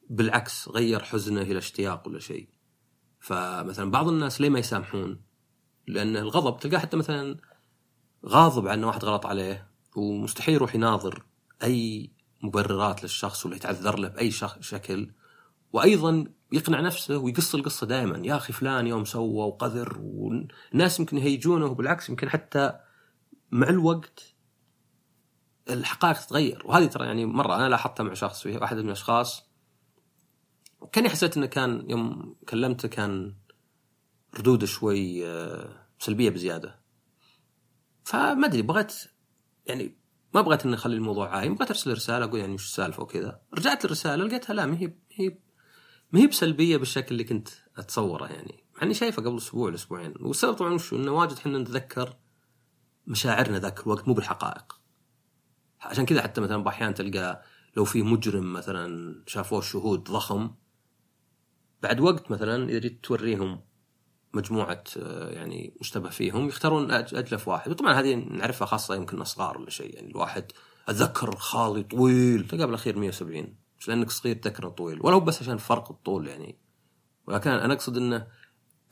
بالعكس 0.09 0.69
غير 0.69 1.03
حزنه 1.03 1.41
إلى 1.41 1.57
اشتياق 1.57 2.07
ولا 2.07 2.19
شيء. 2.19 2.49
فمثلا 3.19 3.91
بعض 3.91 4.07
الناس 4.07 4.41
ليه 4.41 4.49
ما 4.49 4.59
يسامحون؟ 4.59 5.21
لأن 5.87 6.17
الغضب 6.17 6.59
تلقاه 6.59 6.79
حتى 6.79 6.97
مثلا 6.97 7.37
غاضب 8.25 8.67
ان 8.67 8.83
واحد 8.83 9.05
غلط 9.05 9.25
عليه 9.25 9.71
ومستحيل 9.95 10.55
يروح 10.55 10.75
يناظر 10.75 11.25
أي 11.63 12.11
مبررات 12.43 13.03
للشخص 13.03 13.45
ولا 13.45 13.55
يتعذر 13.55 13.99
له 13.99 14.07
بأي 14.07 14.31
شكل. 14.59 15.11
وأيضا 15.73 16.25
يقنع 16.51 16.81
نفسه 16.81 17.17
ويقص 17.17 17.55
القصة 17.55 17.87
دائما. 17.87 18.27
يا 18.27 18.35
أخي 18.35 18.53
فلان 18.53 18.87
يوم 18.87 19.05
سوى 19.05 19.47
وقذر 19.47 19.97
والناس 20.01 20.99
يمكن 20.99 21.17
يهيجونه 21.17 21.65
وبالعكس 21.65 22.09
يمكن 22.09 22.29
حتى 22.29 22.79
مع 23.51 23.69
الوقت 23.69 24.35
الحقائق 25.69 26.19
تتغير. 26.19 26.61
وهذه 26.65 26.85
ترى 26.85 27.05
يعني 27.05 27.25
مرة 27.25 27.55
أنا 27.55 27.69
لاحظتها 27.69 28.03
مع 28.03 28.13
شخص 28.13 28.45
واحد 28.45 28.77
من 28.77 28.85
الأشخاص. 28.85 29.51
كاني 30.91 31.09
حسيت 31.09 31.37
إنه 31.37 31.45
كان 31.45 31.89
يوم 31.89 32.35
كلمته 32.49 32.87
كان 32.87 33.35
ردوده 34.37 34.65
شوي 34.65 35.27
آه، 35.27 35.87
سلبية 35.99 36.29
بزيادة. 36.29 36.81
فما 38.03 38.47
أدري 38.47 38.61
بغيت 38.61 38.93
يعني 39.65 39.97
ما 40.33 40.41
بغيت 40.41 40.65
إني 40.65 40.75
أخلي 40.75 40.95
الموضوع 40.95 41.29
عايم. 41.29 41.55
بغيت 41.55 41.71
أرسل 41.71 41.93
رسالة 41.93 42.25
أقول 42.25 42.39
يعني 42.39 42.53
وش 42.53 42.65
السالفة 42.65 43.03
وكذا. 43.03 43.41
رجعت 43.53 43.85
الرساله 43.85 44.25
لقيتها 44.25 44.53
لا 44.53 44.65
ما 44.65 44.77
هي 44.77 44.93
هي 45.11 45.37
ما 46.11 46.19
هي 46.19 46.27
بسلبية 46.27 46.77
بالشكل 46.77 47.07
اللي 47.11 47.23
كنت 47.23 47.49
أتصوره 47.77 48.25
يعني. 48.27 48.63
مع 48.75 48.83
إني 48.83 48.93
شايفه 48.93 49.21
قبل 49.21 49.37
أسبوع 49.37 49.69
الاسبوعين 49.69 50.13
والسبب 50.19 50.53
طبعا 50.53 50.73
وش؟ 50.73 50.93
إنه 50.93 51.11
واجد 51.11 51.37
إحنا 51.37 51.57
نتذكر 51.57 52.15
مشاعرنا 53.07 53.59
ذاك 53.59 53.79
الوقت 53.79 54.07
مو 54.07 54.13
بالحقائق. 54.13 54.79
عشان 55.81 56.05
كذا 56.05 56.21
حتى 56.21 56.41
مثلا 56.41 56.69
أحيانا 56.69 56.91
تلقى 56.91 57.43
لو 57.77 57.85
في 57.85 58.03
مجرم 58.03 58.53
مثلا 58.53 59.15
شافوه 59.27 59.59
الشهود 59.59 60.03
ضخم 60.03 60.55
بعد 61.83 61.99
وقت 61.99 62.31
مثلا 62.31 62.69
إذا 62.69 62.79
جيت 62.79 63.03
توريهم 63.03 63.61
مجموعة 64.33 64.83
آه، 64.97 65.29
يعني 65.29 65.77
مشتبه 65.81 66.09
فيهم 66.09 66.47
يختارون 66.47 66.91
أجلف 66.91 67.47
واحد. 67.47 67.71
وطبعا 67.71 67.93
هذه 67.93 68.15
نعرفها 68.15 68.65
خاصة 68.65 68.95
يمكن 68.95 69.23
صغار 69.23 69.57
ولا 69.57 69.69
شيء. 69.69 69.95
يعني 69.95 70.11
الواحد 70.11 70.51
أتذكر 70.89 71.35
خالي 71.35 71.83
طويل 71.83 72.47
تلقى 72.47 72.65
بالأخير 72.65 72.99
170 72.99 73.55
مش 73.81 73.87
لأنك 73.87 74.11
صغير 74.11 74.35
تذكر 74.35 74.69
طويل 74.69 74.99
ولا 75.01 75.15
هو 75.15 75.19
بس 75.19 75.41
عشان 75.41 75.57
فرق 75.57 75.91
الطول 75.91 76.27
يعني. 76.27 76.57
ولكن 77.27 77.49
أنا 77.49 77.73
أقصد 77.73 77.97
إنه 77.97 78.27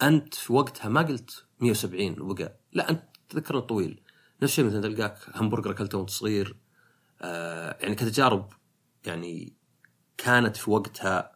أنت 0.02 0.34
في 0.34 0.54
وقتها 0.54 0.89
ما 0.89 1.02
قلت 1.02 1.45
170 1.60 2.21
وبقى 2.21 2.60
لا 2.73 2.89
أنت 2.89 3.04
تذكر 3.30 3.60
طويل 3.60 4.02
نفس 4.41 4.52
الشيء 4.52 4.65
مثلا 4.65 4.82
تلقاك 4.82 5.17
همبرجر 5.36 5.71
أكلته 5.71 5.97
وأنت 5.97 6.10
صغير 6.10 6.56
آه 7.21 7.78
يعني 7.82 7.95
كتجارب 7.95 8.54
يعني 9.06 9.54
كانت 10.17 10.58
في 10.58 10.71
وقتها 10.71 11.32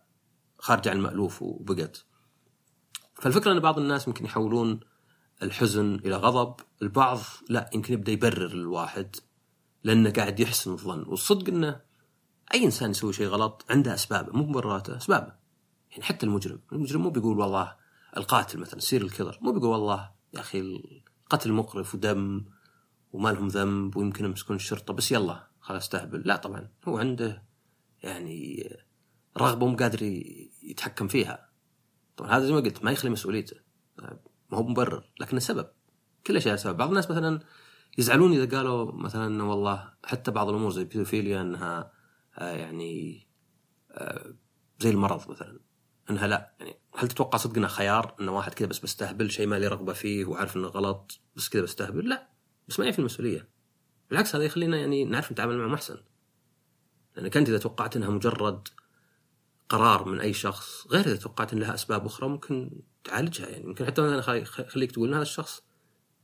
خارجة 0.60 0.89
عن 0.89 0.98
المألوف 0.98 1.42
وبقت. 1.42 2.06
فالفكرة 3.16 3.52
إن 3.52 3.60
بعض 3.60 3.80
الناس 3.80 4.08
ممكن 4.08 4.26
يحولون 4.26 4.80
الحزن 5.44 5.96
إلى 5.96 6.16
غضب 6.16 6.56
البعض 6.82 7.20
لا 7.50 7.70
يمكن 7.74 7.94
يبدأ 7.94 8.12
يبرر 8.12 8.46
الواحد 8.52 9.16
لأنه 9.84 10.12
قاعد 10.12 10.39
يحسن 10.39 10.72
الظن. 10.72 11.04
والصدق 11.08 11.48
إنه 11.50 11.92
أي 12.53 12.65
إنسان 12.65 12.91
يسوي 12.91 13.13
شيء 13.13 13.27
غلط 13.27 13.65
عنده 13.69 13.93
أسبابه 13.93 14.34
مو 14.34 14.43
مبرراته 14.43 14.97
أسبابه. 14.97 15.34
يعني 15.91 16.03
حتى 16.03 16.25
المجرم 16.25 16.60
المجرم 16.71 17.01
مو 17.01 17.10
بيقول 17.10 17.39
والله 17.39 17.75
القاتل 18.17 18.60
مثلا 18.60 18.79
سير 18.79 19.01
الكذر 19.01 19.38
مو 19.41 19.51
بيقول 19.51 19.69
والله 19.69 20.12
يا 20.34 20.39
أخي 20.39 20.60
القتل 20.60 21.51
مقرف 21.51 21.95
ودم 21.95 22.45
وما 23.13 23.29
لهم 23.29 23.47
ذنب 23.47 23.97
ويمكن 23.97 24.25
يمسكون 24.25 24.56
الشرطة 24.56 24.93
بس 24.93 25.12
يلا 25.12 25.47
خلاص 25.60 25.84
استهبل. 25.84 26.21
لا 26.25 26.36
طبعا 26.36 26.67
هو 26.88 26.97
عنده 26.97 27.43
يعني 28.03 28.69
رغبة 29.38 29.67
مو 29.67 29.75
قادر 29.75 30.03
يتحكم 30.63 31.08
فيها. 31.08 31.49
طبعا 32.17 32.38
هذا 32.38 32.45
زي 32.45 32.51
ما 32.53 32.60
قلت 32.60 32.84
ما 32.84 32.91
يخلي 32.91 33.12
مسؤوليته. 33.12 33.56
ما 34.51 34.58
هو 34.58 34.63
مبرر 34.63 35.10
لكن 35.19 35.38
السبب 35.38 35.67
كل 36.27 36.41
شيء 36.41 36.56
سبب. 36.56 36.77
بعض 36.77 36.89
الناس 36.89 37.12
مثلا 37.12 37.39
يزعلون 37.97 38.34
إذا 38.34 38.58
قالوا 38.58 38.91
مثلا 38.91 39.43
والله 39.43 39.93
حتى 40.03 40.32
بعض 40.32 40.49
الأمور 40.49 40.71
زي 40.71 40.82
البيدوفيليا 40.82 41.41
إنها 41.41 41.91
يعني 42.38 43.28
آه، 43.91 44.34
زي 44.80 44.89
المرض 44.89 45.32
مثلا. 45.32 45.60
إنها 46.10 46.28
لا 46.28 46.54
يعني 46.60 46.80
هل 46.96 47.08
تتوقع 47.08 47.38
صدق 47.38 47.58
انها 47.58 47.69
خيار 47.69 48.15
إن 48.22 48.30
واحد 48.30 48.54
كذا 48.54 48.67
بس 48.67 48.80
بستهبل 48.80 49.32
شيء 49.32 49.48
ما 49.48 49.60
لي 49.60 49.67
رغبة 49.67 49.93
فيه 49.93 50.26
وعارف 50.26 50.56
إنه 50.56 50.67
غلط 50.67 51.19
بس 51.36 51.50
كذا 51.50 51.62
بستهبل؟ 51.62 52.10
لا 52.10 52.30
بس 52.67 52.80
ما 52.80 52.86
يعرف 52.86 53.00
المسؤولية. 53.00 53.50
بالعكس 54.10 54.36
هذا 54.36 54.43
يخلينا 54.43 54.78
يعني 54.78 55.06
نعرف 55.06 55.32
نتعامل 55.32 55.58
معه 55.58 55.76
أحسن. 55.76 55.98
لانك 57.15 57.38
انت 57.38 57.50
إذا 57.50 57.58
توقعت 57.58 57.96
إنها 57.96 58.10
مجرد 58.10 58.67
قرار 59.69 60.06
من 60.06 60.19
أي 60.19 60.34
شخص 60.34 60.88
غير 60.88 61.06
إذا 61.06 61.15
توقعت 61.15 61.54
إن 61.54 61.60
لها 61.60 61.74
أسباب 61.74 62.06
أخرى 62.06 62.30
ممكن 62.30 62.82
تعالجها. 63.04 63.48
يعني 63.48 63.65
ممكن 63.65 63.86
حتى 63.86 64.02
مثلا 64.02 64.43
خليك 64.46 64.91
تقول 64.91 65.08
إن 65.08 65.13
هذا 65.13 65.24
الشخص 65.24 65.63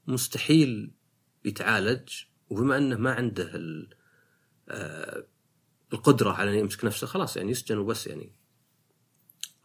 مستحيل 0.07 0.91
يتعالج 1.45 2.09
وبما 2.49 2.77
إنه 2.77 2.97
ما 2.97 3.13
عنده 3.13 3.51
آه، 4.69 5.25
القدرة 5.93 6.31
على 6.31 6.51
أن 6.51 6.55
يمسك 6.55 6.85
نفسه 6.85 7.07
خلاص 7.07 7.37
يعني 7.37 7.51
يسجن 7.51 7.77
وبس 7.77 8.07
يعني. 8.07 8.33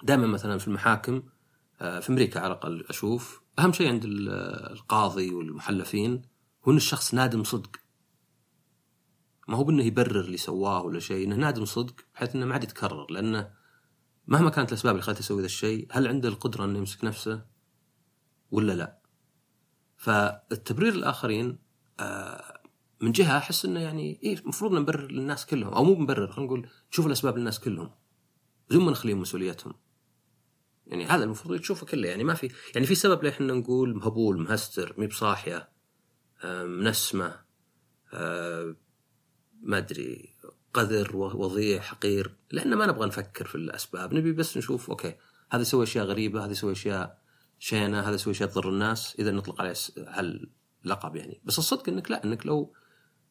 دائما 0.02 0.26
مثلا 0.26 0.58
في 0.58 0.68
المحاكم 0.68 1.22
آه، 1.80 2.00
في 2.00 2.10
أمريكا 2.10 2.40
على 2.40 2.46
الأقل 2.52 2.84
أشوف 2.88 3.42
أهم 3.58 3.72
شيء 3.72 3.88
عند 3.88 4.04
القاضي 4.04 5.30
والمحلفين 5.30 6.22
هو 6.64 6.72
إن 6.72 6.76
الشخص 6.76 7.14
نادم 7.14 7.44
صدق. 7.44 7.76
ما 9.48 9.56
هو 9.56 9.64
بأنه 9.64 9.82
يبرر 9.84 10.20
اللي 10.20 10.36
سواه 10.36 10.82
ولا 10.82 11.00
شيء 11.00 11.26
إنه 11.26 11.36
نادم 11.36 11.64
صدق 11.64 11.94
بحيث 12.14 12.36
إنه 12.36 12.46
ما 12.46 12.52
عاد 12.52 12.64
يتكرر 12.64 13.10
لأنه 13.10 13.50
مهما 14.26 14.50
كانت 14.50 14.68
الأسباب 14.72 14.94
اللي 14.94 15.02
خلته 15.02 15.18
يسوي 15.18 15.40
ذا 15.40 15.46
الشيء 15.46 15.86
هل 15.90 16.08
عنده 16.08 16.28
القدرة 16.28 16.64
إنه 16.64 16.78
يمسك 16.78 17.04
نفسه 17.04 17.44
ولا 18.50 18.72
لا؟ 18.72 18.98
فالتبرير 19.96 20.92
الآخرين 20.92 21.58
آه، 22.00 22.53
من 23.00 23.12
جهة 23.12 23.38
أحس 23.38 23.64
إنه 23.64 23.80
يعني 23.80 24.20
إيه 24.22 24.38
المفروض 24.38 24.72
نبرر 24.72 25.10
للناس 25.10 25.46
كلهم 25.46 25.74
أو 25.74 25.84
مو 25.84 26.02
نبرر 26.02 26.32
خلينا 26.32 26.46
نقول 26.46 26.68
نشوف 26.92 27.06
الأسباب 27.06 27.38
للناس 27.38 27.60
كلهم. 27.60 27.90
بدون 28.70 28.84
ما 28.84 28.90
نخليهم 28.90 29.20
مسؤوليتهم. 29.20 29.74
يعني 30.86 31.06
هذا 31.06 31.24
المفروض 31.24 31.60
تشوفه 31.60 31.86
كله 31.86 32.08
يعني 32.08 32.24
ما 32.24 32.34
في 32.34 32.50
يعني 32.74 32.86
في 32.86 32.94
سبب 32.94 33.22
ليه 33.22 33.30
إحنا 33.30 33.54
نقول 33.54 33.94
مهبول 33.94 34.40
مهستر 34.40 34.94
مي 34.98 35.06
بصاحية 35.06 35.68
منسمه 36.64 37.40
ما 39.62 39.78
أدري 39.78 40.34
قذر 40.74 41.16
وضيع 41.16 41.80
حقير 41.80 42.36
لأن 42.50 42.74
ما 42.74 42.86
نبغى 42.86 43.06
نفكر 43.06 43.46
في 43.46 43.54
الأسباب 43.54 44.14
نبي 44.14 44.32
بس 44.32 44.56
نشوف 44.56 44.90
okay 44.90 45.14
هذا 45.50 45.62
يسوي 45.62 45.84
أشياء 45.84 46.04
غريبة 46.04 46.44
هذا 46.44 46.52
يسوي 46.52 46.72
أشياء 46.72 47.18
شينة 47.58 48.00
هذا 48.00 48.14
يسوي 48.14 48.32
أشياء 48.32 48.48
تضر 48.48 48.68
الناس 48.68 49.16
إذا 49.18 49.30
نطلق 49.30 49.60
عليه 49.60 49.74
هاللقب 49.98 51.16
يعني. 51.16 51.40
بس 51.44 51.58
الصدق 51.58 51.88
إنك 51.88 52.10
لا 52.10 52.24
إنك 52.24 52.46
لو 52.46 52.72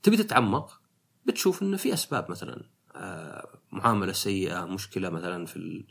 تبي 0.04 0.18
تتعمق 0.18 0.82
بتشوف 1.26 1.62
إنه 1.64 1.78
في 1.78 1.94
أسباب 1.94 2.32
مثلا 2.32 2.64
آه، 2.96 3.60
معاملة 3.72 4.12
سيئة 4.12 4.66
مشكلة 4.66 5.10
مثلا 5.10 5.46
في 5.46 5.56
ال... 5.56 5.88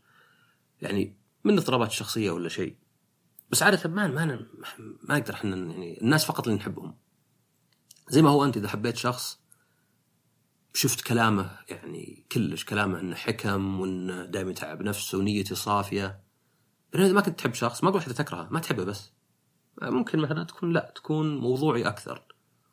يعني 0.81 1.16
من 1.44 1.59
اضطرابات 1.59 1.88
الشخصيه 1.88 2.31
ولا 2.31 2.48
شيء. 2.48 2.77
بس 3.51 3.62
عادة 3.62 3.90
ما 3.90 4.07
ما 4.07 4.46
ما 5.03 5.18
نقدر 5.18 5.35
إحنا 5.35 5.57
يعني 5.57 6.01
الناس 6.01 6.25
فقط 6.25 6.46
اللي 6.46 6.59
نحبهم. 6.59 6.96
زي 8.09 8.22
ما 8.22 8.31
هو 8.31 8.44
أنت 8.44 8.57
إذا 8.57 8.68
حبيت 8.68 8.96
شخص 8.96 9.40
شفت 10.75 11.01
كلامه 11.01 11.59
يعني 11.68 12.27
كلش 12.33 12.64
كلامه 12.64 13.01
إنه 13.01 13.14
حكم 13.14 13.81
وإنه 13.81 14.25
دائما 14.25 14.51
يتعب 14.51 14.83
نفسه 14.83 15.18
ونيته 15.18 15.55
صافية. 15.55 16.22
بينما 16.92 17.07
إذا 17.07 17.14
ما 17.14 17.20
كنت 17.20 17.38
تحب 17.38 17.55
شخص 17.55 17.85
ما 17.85 17.90
أقول 17.90 18.03
حتى 18.03 18.14
تكرهه 18.14 18.48
ما 18.51 18.61
تحبه 18.61 18.85
بس. 18.85 19.12
ممكن 19.83 20.18
مثلا 20.18 20.44
تكون 20.44 20.72
لا 20.72 20.92
تكون 20.94 21.38
موضوعي 21.38 21.88
أكثر. 21.88 22.32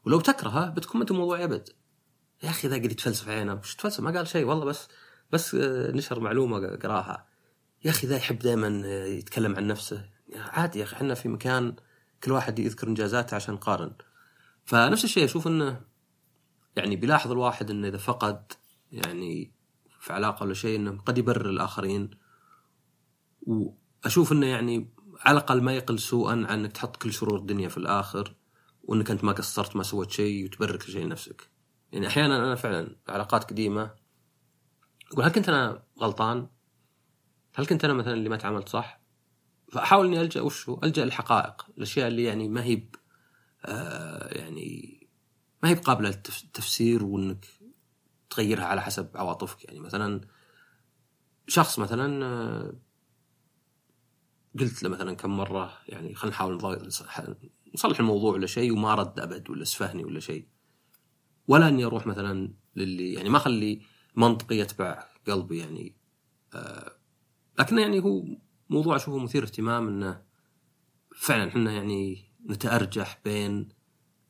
ولو 0.10 0.19
تكرهه 0.19 0.69
بتكون 0.69 1.02
أنت 1.02 1.12
موضوعي 1.12 1.43
أبد. 1.43 1.69
يا 2.43 2.50
أخي 2.50 2.67
ذا 2.67 2.76
قاعد 2.76 2.91
يتفلسف 2.91 3.30
عينه 3.30 3.54
وش 3.54 3.76
تفلسف 3.76 4.00
ما 4.00 4.12
قال 4.12 4.28
شيء 4.28 4.45
والله 4.45 4.65
بس 4.65 4.88
بس 5.32 5.56
آه، 5.56 5.91
نشر 5.91 6.19
معلومة 6.19 6.76
قراها. 6.76 7.28
يا 7.86 7.89
أخي 7.89 8.08
ذا 8.08 8.15
يحب 8.15 8.39
دائما 8.39 8.82
آه، 8.86 9.06
يتكلم 9.06 9.56
عن 9.56 9.67
نفسه 9.67 10.10
عادي 10.36 10.80
يا 10.80 10.84
أخي 10.84 10.95
إحنا 10.95 11.13
في 11.13 11.30
مكان 11.30 11.76
كل 12.24 12.32
واحد 12.32 12.60
يذكر 12.60 12.88
إنجازاته 12.88 13.36
عشان 13.36 13.54
نقارن 13.54 13.91
فنفس 14.65 15.04
الشيء 15.04 15.26
أشوف 15.26 15.48
إنه 15.48 15.82
يعني 16.76 16.95
بيلاحظ 16.95 17.32
الواحد 17.32 17.69
إنه 17.69 17.88
إذا 17.88 17.98
فقد 17.98 18.54
يعني 18.91 19.54
في 20.00 20.13
علاقة 20.13 20.43
ولا 20.43 20.54
شيء 20.54 20.76
إنه 20.80 20.98
قد 21.06 21.17
يبرر 21.17 21.50
الآخرين. 21.50 22.10
وأشوف 23.41 24.32
إنه 24.32 24.45
يعني 24.45 24.93
على 25.19 25.38
الأقل 25.38 25.62
ما 25.62 25.74
يقل 25.74 26.00
سوءا 26.00 26.32
عن 26.32 26.45
إنك 26.45 26.72
تحط 26.72 26.98
كل 26.98 27.13
شرور 27.13 27.39
الدنيا 27.39 27.69
في 27.69 27.78
الآخر. 27.78 28.38
وإنك 28.89 29.12
أنت 29.12 29.23
ما 29.23 29.32
قصرت 29.32 29.75
ما 29.75 29.84
سويت 29.84 30.12
شيء 30.12 30.45
وتبرر 30.45 30.75
كل 30.75 30.91
شيء 30.91 31.06
لنفسك 31.06 31.49
يعني 31.91 32.08
أحيانا 32.08 32.38
أنا 32.38 32.56
فعلا 32.56 32.95
علاقات 33.08 33.43
قديمة 33.43 33.91
أقول 35.12 35.25
هل 35.25 35.32
كنت 35.32 35.49
أنا 35.49 35.84
غلطان؟ 35.99 36.47
هل 37.56 37.65
كنت 37.65 37.86
أنا 37.86 37.93
مثلا 37.93 38.13
اللي 38.13 38.30
ما 38.30 38.38
تعاملت 38.38 38.69
صح؟ 38.69 39.02
فاحاول 39.71 40.06
إني 40.06 40.21
ألجأ 40.21 40.41
وشو؟ 40.41 40.80
ألجأ 40.84 41.06
للحقائق، 41.06 41.65
الأشياء 41.78 42.08
اللي 42.08 42.23
يعني 42.23 42.49
ما 42.49 42.63
هي 42.63 42.84
آه 43.65 44.38
يعني 44.38 44.99
ما 45.63 45.69
هي 45.69 45.73
قابله 45.73 46.10
للتفسير 46.10 47.04
وإنك 47.04 47.45
تغيرها 48.30 48.65
على 48.65 48.82
حسب 48.82 49.17
عواطفك 49.17 49.65
يعني 49.65 49.80
مثلا 49.80 50.21
شخص 51.47 51.80
مثلا 51.80 52.25
آه، 52.25 52.73
قلت 54.60 54.84
له 54.84 54.89
مثلا 54.89 55.13
كم 55.13 55.38
مرة 55.38 55.78
يعني 55.88 56.15
خلينا 56.15 56.36
نحاول 56.36 56.89
نصلح 57.76 58.00
الموضوع 58.00 58.34
ولا 58.34 58.48
شيء 58.48 58.74
وما 58.74 58.96
رد 58.96 59.20
أبد 59.20 59.50
ولا 59.50 59.64
سفهني 59.64 60.04
ولا 60.04 60.20
شيء. 60.20 60.48
ولا 61.48 61.68
إني 61.68 61.86
أروح 61.86 62.08
مثلا 62.08 62.54
للي 62.76 63.14
يعني 63.14 63.30
ما 63.30 63.38
أخلي 63.38 63.82
منطقي 64.16 64.56
يتبع 64.56 65.04
قلبي 65.28 65.58
يعني 65.58 65.96
آه 66.54 66.92
لكن 67.60 67.80
يعني 67.80 68.04
هو 68.04 68.26
موضوع 68.70 68.96
أشوفه 68.96 69.18
مثير 69.18 69.44
اهتمام 69.44 69.88
إنه 69.88 70.24
فعلا 71.16 71.48
إحنا 71.48 71.72
يعني 71.72 72.26
نتأرجح 72.50 73.22
بين 73.26 73.70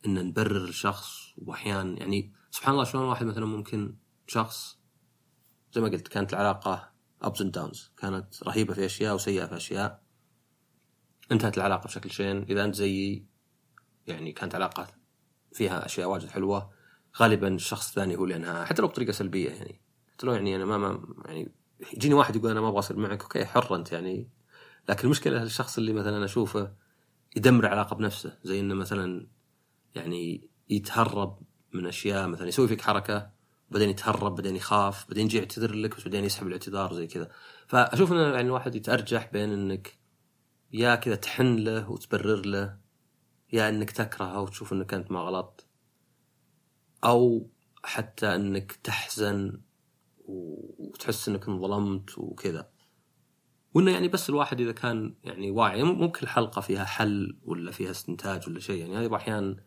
إن 0.05 0.27
نبرر 0.27 0.63
الشخص 0.63 1.33
واحيانا 1.37 1.99
يعني 1.99 2.33
سبحان 2.51 2.73
الله 2.73 2.83
شلون 2.83 3.03
واحد 3.03 3.25
مثلا 3.25 3.45
ممكن 3.45 3.95
شخص 4.27 4.79
زي 5.73 5.81
ما 5.81 5.87
قلت 5.87 6.07
كانت 6.07 6.33
العلاقة 6.33 6.91
ups 7.21 7.41
and 7.41 7.51
downs 7.51 7.91
كانت 7.97 8.43
رهيبة 8.43 8.73
في 8.73 8.85
أشياء 8.85 9.15
وسيئة 9.15 9.45
في 9.45 9.57
أشياء 9.57 10.03
انتهت 11.31 11.57
العلاقة 11.57 11.85
بشكل 11.85 12.11
شين. 12.11 12.43
إذا 12.43 12.65
أنت 12.65 12.75
زيي 12.75 13.25
يعني 14.07 14.31
كانت 14.31 14.55
علاقة 14.55 14.87
فيها 15.53 15.85
أشياء 15.85 16.09
واجد 16.09 16.29
حلوة. 16.29 16.71
غالبا 17.17 17.47
الشخص 17.47 17.87
الثاني 17.87 18.17
هو 18.17 18.23
اللي 18.23 18.35
أنهاها 18.35 18.65
حتى 18.65 18.81
لو 18.81 18.87
بطريقة 18.87 19.11
سلبية 19.11 19.49
يعني. 19.49 19.81
حتى 20.13 20.27
لو 20.27 20.33
يعني 20.33 20.55
أنا 20.55 20.65
ما, 20.65 20.77
ما 20.77 20.99
يعني 21.25 21.51
يجيني 21.93 22.13
واحد 22.13 22.35
يقول 22.35 22.51
أنا 22.51 22.61
ما 22.61 22.67
أبغى 22.67 22.79
أصير 22.79 22.97
معك 22.97 23.21
أوكي 23.21 23.45
حر 23.45 23.75
أنت 23.75 23.91
يعني. 23.91 24.29
لكن 24.89 25.03
المشكلة 25.03 25.43
الشخص 25.43 25.77
اللي 25.77 25.93
مثلا 25.93 26.25
أشوفه 26.25 26.73
يدمر 27.35 27.67
علاقه 27.67 27.95
بنفسه 27.95 28.37
زي 28.43 28.59
إنه 28.59 28.73
مثلا 28.73 29.27
يعني 29.95 30.49
يتهرب 30.69 31.39
من 31.73 31.85
أشياء 31.85 32.27
مثلا 32.27 32.47
يسوي 32.47 32.67
فيك 32.67 32.81
حركة 32.81 33.29
بعدين 33.71 33.89
يتهرب 33.89 34.35
بعدين 34.35 34.55
يخاف 34.55 35.07
بعدين 35.07 35.25
يجي 35.25 35.37
يعتذر 35.37 35.73
لك 35.73 35.95
بس 35.97 36.03
بعدين 36.03 36.25
يسحب 36.25 36.47
الاعتذار 36.47 36.93
زي 36.93 37.07
كذا. 37.07 37.31
فأشوف 37.67 38.11
انه 38.11 38.21
يعني 38.21 38.47
الواحد 38.47 38.75
يتأرجح 38.75 39.29
بين 39.33 39.51
إنك 39.53 39.99
يا 40.73 40.95
كذا 40.95 41.15
تحن 41.15 41.55
له 41.55 41.91
وتبرر 41.91 42.45
له 42.45 42.77
يا 43.53 43.69
إنك 43.69 43.91
تكرهه 43.91 44.41
وتشوف 44.41 44.73
انك 44.73 44.93
انت 44.93 45.11
ما 45.11 45.19
غلط 45.19 45.67
أو 47.03 47.49
حتى 47.83 48.35
إنك 48.35 48.71
تحزن 48.71 49.61
وتحس 50.25 51.29
إنك 51.29 51.47
انظلمت 51.47 52.17
وكذا. 52.17 52.69
وإنه 53.73 53.91
يعني 53.91 54.07
بس 54.07 54.29
الواحد 54.29 54.61
إذا 54.61 54.71
كان 54.71 55.15
يعني 55.23 55.51
واعي 55.51 55.83
مو 55.83 56.11
كل 56.11 56.27
حلقة 56.27 56.61
فيها 56.61 56.85
حل 56.85 57.39
ولا 57.43 57.71
فيها 57.71 57.91
استنتاج 57.91 58.49
ولا 58.49 58.59
شيء 58.59 58.79
يعني 58.79 58.97
هذه 58.97 59.15
أحيانا 59.15 59.63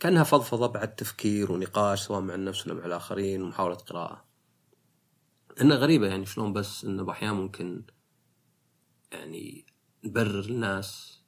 كأنها 0.00 0.24
فضفضة 0.24 0.66
بعد 0.66 0.94
تفكير 0.94 1.52
ونقاش 1.52 2.00
سواء 2.00 2.20
مع 2.20 2.34
النفس 2.34 2.66
ولا 2.66 2.74
مع 2.74 2.86
الآخرين 2.86 3.42
ومحاوله 3.42 3.74
قراءة. 3.74 4.24
إنها 5.60 5.76
غريبة 5.76 6.06
يعني 6.06 6.26
شلون 6.26 6.52
بس 6.52 6.84
إنه 6.84 7.10
أحيانا 7.10 7.34
ممكن 7.34 7.84
يعني 9.12 9.66
نبرر 10.04 10.44
الناس 10.44 11.19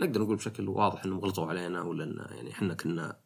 نقدر 0.00 0.22
نقول 0.22 0.36
بشكل 0.36 0.68
واضح 0.68 1.04
إنهم 1.04 1.18
غلطوا 1.18 1.46
علينا 1.46 1.82
ولا 1.82 2.04
إن 2.04 2.36
يعني 2.36 2.50
إحنا 2.50 2.74
كنا 2.74 3.20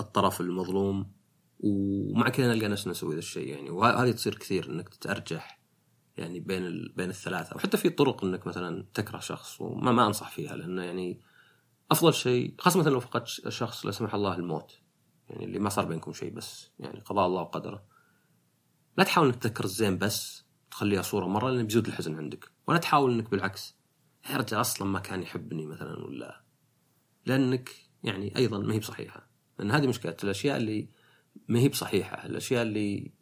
الطرف 0.00 0.40
المظلوم 0.40 1.12
ومع 1.60 2.28
كذا 2.28 2.54
نلقى 2.54 2.68
نفسنا 2.68 2.90
نسوي 2.90 3.12
ذا 3.12 3.18
الشيء 3.18 3.48
يعني. 3.48 3.70
وهذه 3.70 4.10
تصير 4.10 4.34
كثير 4.34 4.70
إنك 4.70 4.88
تتأرجح 4.88 5.60
يعني 6.16 6.40
بين 6.40 6.66
ال... 6.66 6.92
بين 6.96 7.10
الثلاثة. 7.10 7.56
وحتى 7.56 7.76
في 7.76 7.90
طرق 7.90 8.24
إنك 8.24 8.46
مثلا 8.46 8.86
تكره 8.94 9.18
شخص 9.18 9.60
وما 9.60 9.92
ما 9.92 10.06
أنصح 10.06 10.30
فيها 10.30 10.56
لأنه 10.56 10.82
يعني 10.82 11.20
أفضل 11.90 12.14
شيء 12.14 12.54
خاصة 12.58 12.80
مثلا 12.80 12.92
لو 12.92 13.00
فقدت 13.00 13.26
شخص 13.48 13.86
لا 13.86 13.92
سمح 13.92 14.14
الله 14.14 14.34
الموت 14.36 14.78
يعني 15.28 15.44
اللي 15.44 15.58
ما 15.58 15.68
صار 15.68 15.84
بينكم 15.84 16.12
شيء 16.12 16.32
بس 16.34 16.70
يعني 16.78 17.00
قضاء 17.00 17.26
الله 17.26 17.40
وقدره. 17.40 17.84
لا 18.98 19.04
تحاول 19.04 19.26
إنك 19.26 19.36
تذكر 19.36 19.64
الزين 19.64 19.98
بس 19.98 20.44
تخليها 20.70 21.02
صورة 21.02 21.26
مرة 21.26 21.50
لأنه 21.50 21.62
بيزود 21.62 21.86
الحزن 21.86 22.16
عندك. 22.16 22.50
ولا 22.66 22.78
تحاول 22.78 23.12
إنك 23.12 23.30
بالعكس 23.30 23.77
يا 24.30 24.60
أصلا 24.60 24.88
ما 24.88 24.98
كان 24.98 25.22
يحبني 25.22 25.66
مثلا 25.66 26.04
ولا 26.04 26.44
لأنك 27.26 27.70
يعني 28.04 28.36
أيضا 28.36 28.58
ما 28.58 28.74
هي 28.74 28.78
بصحيحة. 28.78 29.30
لأن 29.58 29.70
هذه 29.70 29.86
مشكلة 29.86 30.16
الأشياء 30.24 30.56
اللي 30.56 30.88
ما 31.48 31.58
هي 31.58 31.68
بصحيحة 31.68 32.26
الأشياء 32.26 32.62
اللي 32.62 33.12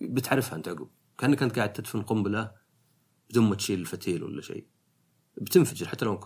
بتعرفها 0.00 0.56
أنت 0.56 0.68
عقب. 0.68 0.88
كأنك 1.18 1.42
أنت 1.42 1.56
قاعد 1.56 1.72
تدفن 1.72 2.02
قنبلة 2.02 2.52
بدون 3.30 3.44
ما 3.48 3.54
تشيل 3.54 3.80
الفتيل 3.80 4.24
ولا 4.24 4.42
شيء. 4.42 4.66
بتنفجر 5.40 5.88
حتى 5.88 6.04
لو 6.04 6.20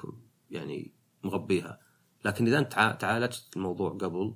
يعني 0.51 0.95
مغبيها. 1.25 1.81
لكن 2.25 2.47
إذا 2.47 2.59
أنت 2.59 2.97
تعالجت 3.01 3.49
الموضوع 3.57 3.91
قبل 3.91 4.35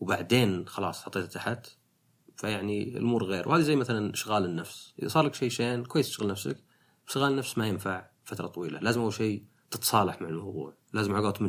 وبعدين 0.00 0.68
خلاص 0.68 1.02
حطيته 1.02 1.26
تحت 1.26 1.66
فيعني 2.36 2.96
الأمور 2.96 3.24
غير. 3.24 3.48
وهذه 3.48 3.62
زي 3.62 3.76
مثلا 3.76 4.12
إشغال 4.14 4.44
النفس. 4.44 4.94
إذا 4.98 5.08
صار 5.08 5.24
لك 5.24 5.34
شيء 5.34 5.48
شين 5.48 5.84
كويس 5.84 6.08
تشغل 6.08 6.28
نفسك. 6.28 6.64
اشغال 7.08 7.32
النفس 7.32 7.58
ما 7.58 7.68
ينفع. 7.68 8.13
فترة 8.24 8.46
طويلة. 8.46 8.78
لازم 8.78 9.00
أول 9.00 9.12
شيء 9.12 9.44
تتصالح 9.70 10.22
مع 10.22 10.28
الموضوع. 10.28 10.74
لازم 10.92 11.14
على 11.14 11.24
قولتهم 11.24 11.46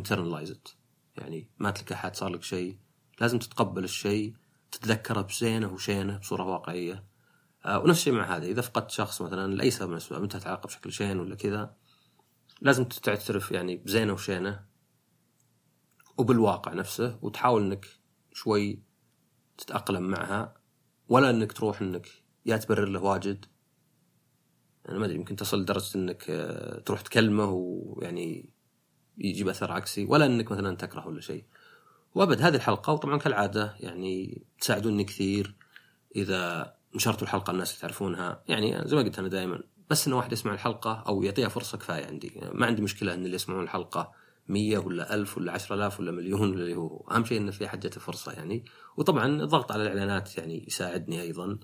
يعني 1.16 1.50
لك 1.60 1.92
أحد 1.92 2.16
صار 2.16 2.28
لك 2.28 2.42
شيء. 2.42 2.78
لازم 3.20 3.38
تتقبل 3.38 3.84
الشيء 3.84 4.34
تتذكره 4.70 5.20
بزينة 5.20 5.72
وشينة 5.72 6.18
بصورة 6.18 6.44
واقعية. 6.44 7.04
آه 7.64 7.78
ونفس 7.78 7.98
الشيء 7.98 8.12
مع 8.12 8.36
هذا. 8.36 8.46
إذا 8.46 8.62
فقدت 8.62 8.90
شخص 8.90 9.22
مثلا 9.22 9.54
لأي 9.54 9.70
سبب 9.70 9.88
من 9.88 9.92
الأسباب 9.92 10.22
انتهت 10.22 10.46
علاقه 10.46 10.66
بشكل 10.66 10.92
شين 10.92 11.20
ولا 11.20 11.34
كذا 11.34 11.76
لازم 12.60 12.84
تعترف 12.84 13.52
يعني 13.52 13.76
بزينة 13.76 14.12
وشينة 14.12 14.64
وبالواقع 16.18 16.72
نفسه 16.72 17.18
وتحاول 17.22 17.62
إنك 17.62 17.86
شوي 18.32 18.82
تتأقلم 19.58 20.02
معها 20.02 20.54
ولا 21.08 21.30
إنك 21.30 21.52
تروح 21.52 21.82
إنك 21.82 22.08
يا 22.46 22.56
تبرر 22.56 22.88
له 22.88 23.02
واجد. 23.02 23.46
أنا 24.88 24.98
ما 24.98 25.04
أدري 25.04 25.16
يمكن 25.16 25.36
تصل 25.36 25.60
لدرجة 25.60 25.98
إنك 25.98 26.24
آه، 26.30 26.80
تروح 26.80 27.00
تكلمه 27.00 27.50
ويعني 27.52 28.50
يجيب 29.18 29.48
أثر 29.48 29.72
عكسي 29.72 30.04
ولا 30.04 30.26
إنك 30.26 30.52
مثلا 30.52 30.76
تكره 30.76 31.06
ولا 31.06 31.20
شيء. 31.20 31.44
وأبد 32.14 32.42
هذه 32.42 32.54
الحلقة 32.54 32.92
وطبعا 32.92 33.18
كالعادة 33.18 33.74
يعني 33.80 34.42
تساعدوني 34.60 35.04
كثير 35.04 35.54
إذا 36.16 36.74
نشرتوا 36.94 37.22
الحلقة 37.22 37.50
الناس 37.50 37.70
اللي 37.70 37.80
تعرفونها 37.80 38.42
يعني 38.48 38.88
زي 38.88 38.96
ما 38.96 39.02
قلت 39.02 39.18
أنا 39.18 39.28
دائما 39.28 39.62
بس 39.90 40.06
ان 40.06 40.12
واحد 40.12 40.32
يسمع 40.32 40.54
الحلقة 40.54 41.04
أو 41.08 41.22
يعطيها 41.22 41.48
فرصة 41.48 41.78
كفاية 41.78 42.06
عندي. 42.06 42.40
ما 42.52 42.66
عندي 42.66 42.82
مشكلة 42.82 43.14
إن 43.14 43.24
اللي 43.24 43.34
يسمعون 43.34 43.64
الحلقة 43.64 44.12
مية 44.48 44.78
ولا 44.78 45.14
ألف 45.14 45.38
ولا 45.38 45.52
عشرة 45.52 45.74
آلاف 45.74 46.00
ولا 46.00 46.12
مليون 46.12 46.50
ولا 46.50 46.62
اللي 46.62 46.76
هو 46.76 47.06
أهم 47.10 47.24
شيء 47.24 47.40
إن 47.40 47.50
في 47.50 47.70
جته 47.74 48.00
فرصة 48.00 48.32
يعني. 48.32 48.64
وطبعا 48.96 49.26
الضغط 49.26 49.72
على 49.72 49.82
الإعلانات 49.82 50.38
يعني 50.38 50.64
يساعدني 50.66 51.22
أيضا. 51.22 51.58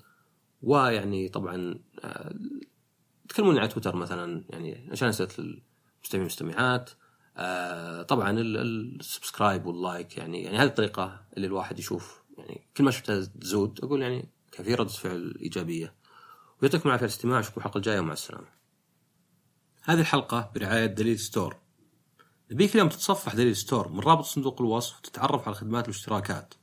ويعني 0.63 1.29
طبعا 1.29 1.79
آه، 2.05 2.35
تكلموني 3.33 3.59
على 3.59 3.69
تويتر 3.69 3.97
مثلا 3.97 4.45
يعني 4.51 4.89
عشان 4.91 5.09
أسئلة 5.09 5.29
المستمعين 5.39 6.23
والمستمعات 6.23 6.91
آه 7.37 8.03
طبعا 8.03 8.41
ال 8.41 8.53
subscribe 8.53 9.67
وال 9.67 9.84
like 9.84 10.19
يعني 10.19 10.43
يعني 10.43 10.59
هذه 10.59 10.67
الطريقة 10.67 11.21
اللي 11.37 11.47
الواحد 11.47 11.79
يشوف 11.79 12.23
يعني 12.39 12.69
كل 12.77 12.85
ما 12.85 12.91
شفتها 12.91 13.25
تزود 13.25 13.81
أقول 13.83 14.03
يعني 14.03 14.29
كان 14.53 14.75
ردة 14.75 14.89
فعل 14.89 15.35
إيجابية 15.41 15.95
ويعطيكم 16.63 16.89
العافية 16.89 17.05
على 17.05 17.11
الاستماع 17.13 17.41
أشوفكم 17.41 17.61
الحلقة 17.61 17.79
الجاية 17.79 18.01
ومع 18.01 18.13
السلامة. 18.13 18.47
هذه 19.83 20.01
الحلقة 20.01 20.51
برعاية 20.55 20.87
دليل 20.87 21.19
ستور. 21.19 21.57
نبيك 22.51 22.75
اليوم 22.75 22.89
تتصفح 22.89 23.35
دليل 23.35 23.57
ستور 23.57 23.89
من 23.89 24.01
رابط 24.01 24.25
صندوق 24.25 24.61
الوصف 24.61 24.99
وتتعرف 24.99 25.43
على 25.43 25.51
الخدمات 25.51 25.85
والاشتراكات. 25.85 26.55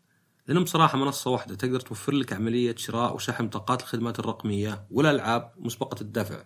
لأنهم 0.47 0.63
بصراحة 0.63 0.97
منصة 0.97 1.31
واحدة 1.31 1.55
تقدر 1.55 1.79
توفر 1.79 2.13
لك 2.13 2.33
عملية 2.33 2.75
شراء 2.75 3.15
وشحن 3.15 3.47
بطاقات 3.47 3.81
الخدمات 3.81 4.19
الرقمية 4.19 4.87
والألعاب 4.91 5.53
مسبقة 5.57 6.01
الدفع 6.01 6.43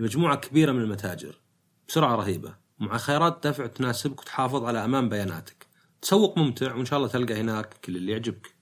لمجموعة 0.00 0.36
كبيرة 0.36 0.72
من 0.72 0.80
المتاجر 0.80 1.34
بسرعة 1.88 2.16
رهيبة 2.16 2.54
ومع 2.80 2.98
خيارات 2.98 3.46
دفع 3.46 3.66
تناسبك 3.66 4.20
وتحافظ 4.20 4.64
على 4.64 4.84
أمان 4.84 5.08
بياناتك. 5.08 5.66
تسوق 6.02 6.38
ممتع 6.38 6.74
وإن 6.74 6.84
شاء 6.84 6.98
الله 6.98 7.08
تلقى 7.08 7.40
هناك 7.40 7.74
كل 7.84 7.96
اللي 7.96 8.12
يعجبك. 8.12 8.54